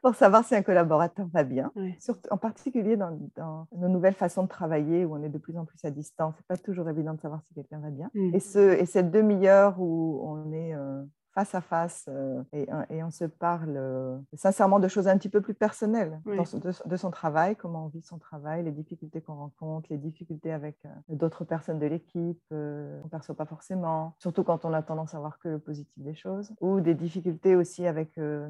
pour 0.02 0.14
savoir 0.14 0.44
si 0.44 0.54
un 0.54 0.62
collaborateur 0.62 1.26
va 1.32 1.44
bien, 1.44 1.70
surtout, 1.98 2.30
en 2.30 2.38
particulier 2.38 2.96
dans, 2.96 3.18
dans 3.36 3.66
nos 3.76 3.88
nouvelles 3.88 4.14
façons 4.14 4.44
de 4.44 4.48
travailler 4.48 5.04
où 5.04 5.14
on 5.14 5.22
est 5.22 5.28
de 5.28 5.36
plus 5.36 5.58
en 5.58 5.66
plus 5.66 5.84
à 5.84 5.90
distance. 5.90 6.34
C'est 6.38 6.46
pas 6.46 6.56
toujours 6.56 6.88
évident 6.88 7.12
de 7.12 7.20
savoir 7.20 7.42
si 7.42 7.52
quelqu'un 7.52 7.78
va 7.78 7.90
bien. 7.90 8.10
Mm. 8.14 8.34
Et, 8.34 8.40
ce, 8.40 8.80
et 8.80 8.86
cette 8.86 9.10
demi-heure 9.10 9.78
où 9.78 10.20
on 10.24 10.50
est 10.52 10.74
euh, 10.74 11.02
face 11.32 11.54
à 11.54 11.60
face 11.60 12.06
euh, 12.08 12.42
et, 12.52 12.68
et 12.90 13.02
on 13.04 13.10
se 13.10 13.24
parle 13.24 13.74
euh, 13.76 14.18
sincèrement 14.34 14.80
de 14.80 14.88
choses 14.88 15.06
un 15.08 15.16
petit 15.16 15.28
peu 15.28 15.40
plus 15.40 15.54
personnelles 15.54 16.20
Oui. 16.26 16.36
dans 16.36 16.44
son- 16.44 16.58
de, 16.58 16.70
de 16.84 16.96
son 16.96 17.10
travail, 17.10 17.54
comment 17.56 17.84
on 17.84 17.88
vit 17.88 18.02
son 18.02 18.18
travail, 18.18 18.64
les 18.64 18.72
difficultés 18.72 19.20
qu'on 19.20 19.34
rencontre, 19.36 19.86
les 19.90 19.98
difficultés 19.98 20.52
avec 20.52 20.76
euh, 20.84 20.88
d'autres 21.08 21.44
personnes 21.44 21.78
de 21.78 21.86
l'équipe 21.86 22.42
euh, 22.52 22.98
qu'on 23.00 23.06
ne 23.06 23.10
perçoit 23.10 23.36
pas 23.36 23.46
forcément, 23.46 24.14
surtout 24.18 24.42
quand 24.44 24.64
on 24.64 24.72
a 24.72 24.82
tendance 24.82 25.14
à 25.14 25.20
voir 25.20 25.38
que 25.38 25.48
le 25.48 25.58
positif 25.58 25.92
des 25.98 26.14
choses, 26.14 26.52
ou 26.60 26.80
des 26.80 26.94
difficultés 26.94 27.54
aussi 27.56 27.86
avec 27.86 28.18
euh, 28.18 28.48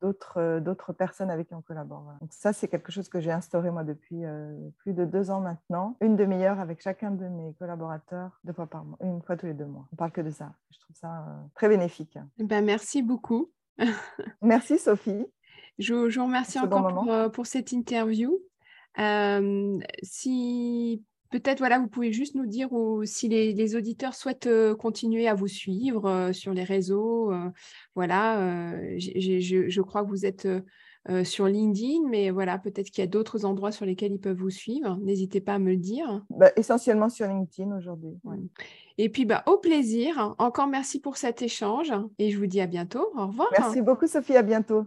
d'autres 0.00 0.38
euh, 0.38 0.60
d'autres 0.60 0.92
personnes 0.92 1.30
avec 1.30 1.48
qui 1.48 1.54
on 1.54 1.62
collabore. 1.62 2.02
voilà. 2.02 2.18
Donc 2.20 2.32
ça, 2.32 2.52
c'est 2.52 2.68
quelque 2.68 2.90
chose 2.92 3.08
que 3.08 3.20
j'ai 3.20 3.32
instauré 3.32 3.70
moi 3.70 3.84
depuis 3.84 4.24
euh, 4.24 4.56
plus 4.78 4.94
de 4.94 5.04
deux 5.04 5.30
ans 5.30 5.40
maintenant, 5.40 5.96
une 6.00 6.16
demi-heure 6.16 6.60
avec 6.60 6.80
chacun 6.80 7.10
de 7.10 7.26
mes 7.28 7.52
collaborateurs, 7.54 8.40
deux 8.44 8.52
fois 8.52 8.66
par 8.66 8.84
mois, 8.84 8.96
une 9.02 9.22
fois 9.22 9.36
tous 9.36 9.46
les 9.46 9.54
deux 9.54 9.66
mois. 9.66 9.86
On 9.92 9.96
parle 9.96 10.12
que 10.12 10.20
de 10.20 10.30
ça. 10.30 10.52
Je 10.70 10.78
trouve 10.80 10.96
ça 10.96 11.26
euh, 11.28 11.42
très 11.54 11.68
bénéfique. 11.68 12.18
Ben, 12.38 12.64
merci 12.64 13.02
beaucoup. 13.02 13.50
Merci 14.42 14.78
Sophie. 14.78 15.24
Je, 15.78 15.94
vous 15.94 16.24
remercie 16.24 16.58
encore 16.58 16.88
pour, 16.88 17.32
pour, 17.32 17.46
cette 17.46 17.72
interview. 17.72 18.38
si 20.02 21.02
Peut-être, 21.32 21.60
voilà, 21.60 21.78
vous 21.78 21.88
pouvez 21.88 22.12
juste 22.12 22.34
nous 22.34 22.44
dire 22.44 22.68
si 23.04 23.26
les, 23.26 23.74
auditeurs 23.74 24.14
souhaitent 24.14 24.46
euh, 24.46 24.76
continuer 24.76 25.28
à 25.28 25.34
vous 25.34 25.48
suivre 25.48 26.04
euh, 26.04 26.32
sur 26.34 26.52
les 26.52 26.62
réseaux. 26.62 27.32
Euh, 27.32 27.48
voilà, 27.94 28.68
je, 28.98 29.80
crois 29.80 30.04
que 30.04 30.10
vous 30.10 30.26
êtes 30.26 30.46
sur 31.24 31.46
LinkedIn, 31.46 32.08
mais 32.08 32.30
voilà, 32.30 32.58
peut-être 32.58 32.90
qu'il 32.90 33.02
y 33.02 33.04
a 33.04 33.08
d'autres 33.08 33.44
endroits 33.44 33.72
sur 33.72 33.84
lesquels 33.84 34.12
ils 34.12 34.20
peuvent 34.20 34.36
vous 34.36 34.50
suivre. 34.50 34.98
N'hésitez 35.02 35.40
pas 35.40 35.54
à 35.54 35.58
me 35.58 35.70
le 35.70 35.76
dire. 35.76 36.24
Bah, 36.30 36.50
essentiellement 36.56 37.08
sur 37.08 37.26
LinkedIn 37.26 37.76
aujourd'hui. 37.76 38.12
Et 38.98 39.08
puis, 39.08 39.24
bah, 39.24 39.42
au 39.46 39.58
plaisir. 39.58 40.34
Encore 40.38 40.68
merci 40.68 41.00
pour 41.00 41.16
cet 41.16 41.42
échange 41.42 41.92
et 42.18 42.30
je 42.30 42.38
vous 42.38 42.46
dis 42.46 42.60
à 42.60 42.66
bientôt. 42.66 43.08
Au 43.16 43.26
revoir. 43.26 43.48
Merci 43.58 43.82
beaucoup, 43.82 44.06
Sophie. 44.06 44.36
À 44.36 44.42
bientôt. 44.42 44.86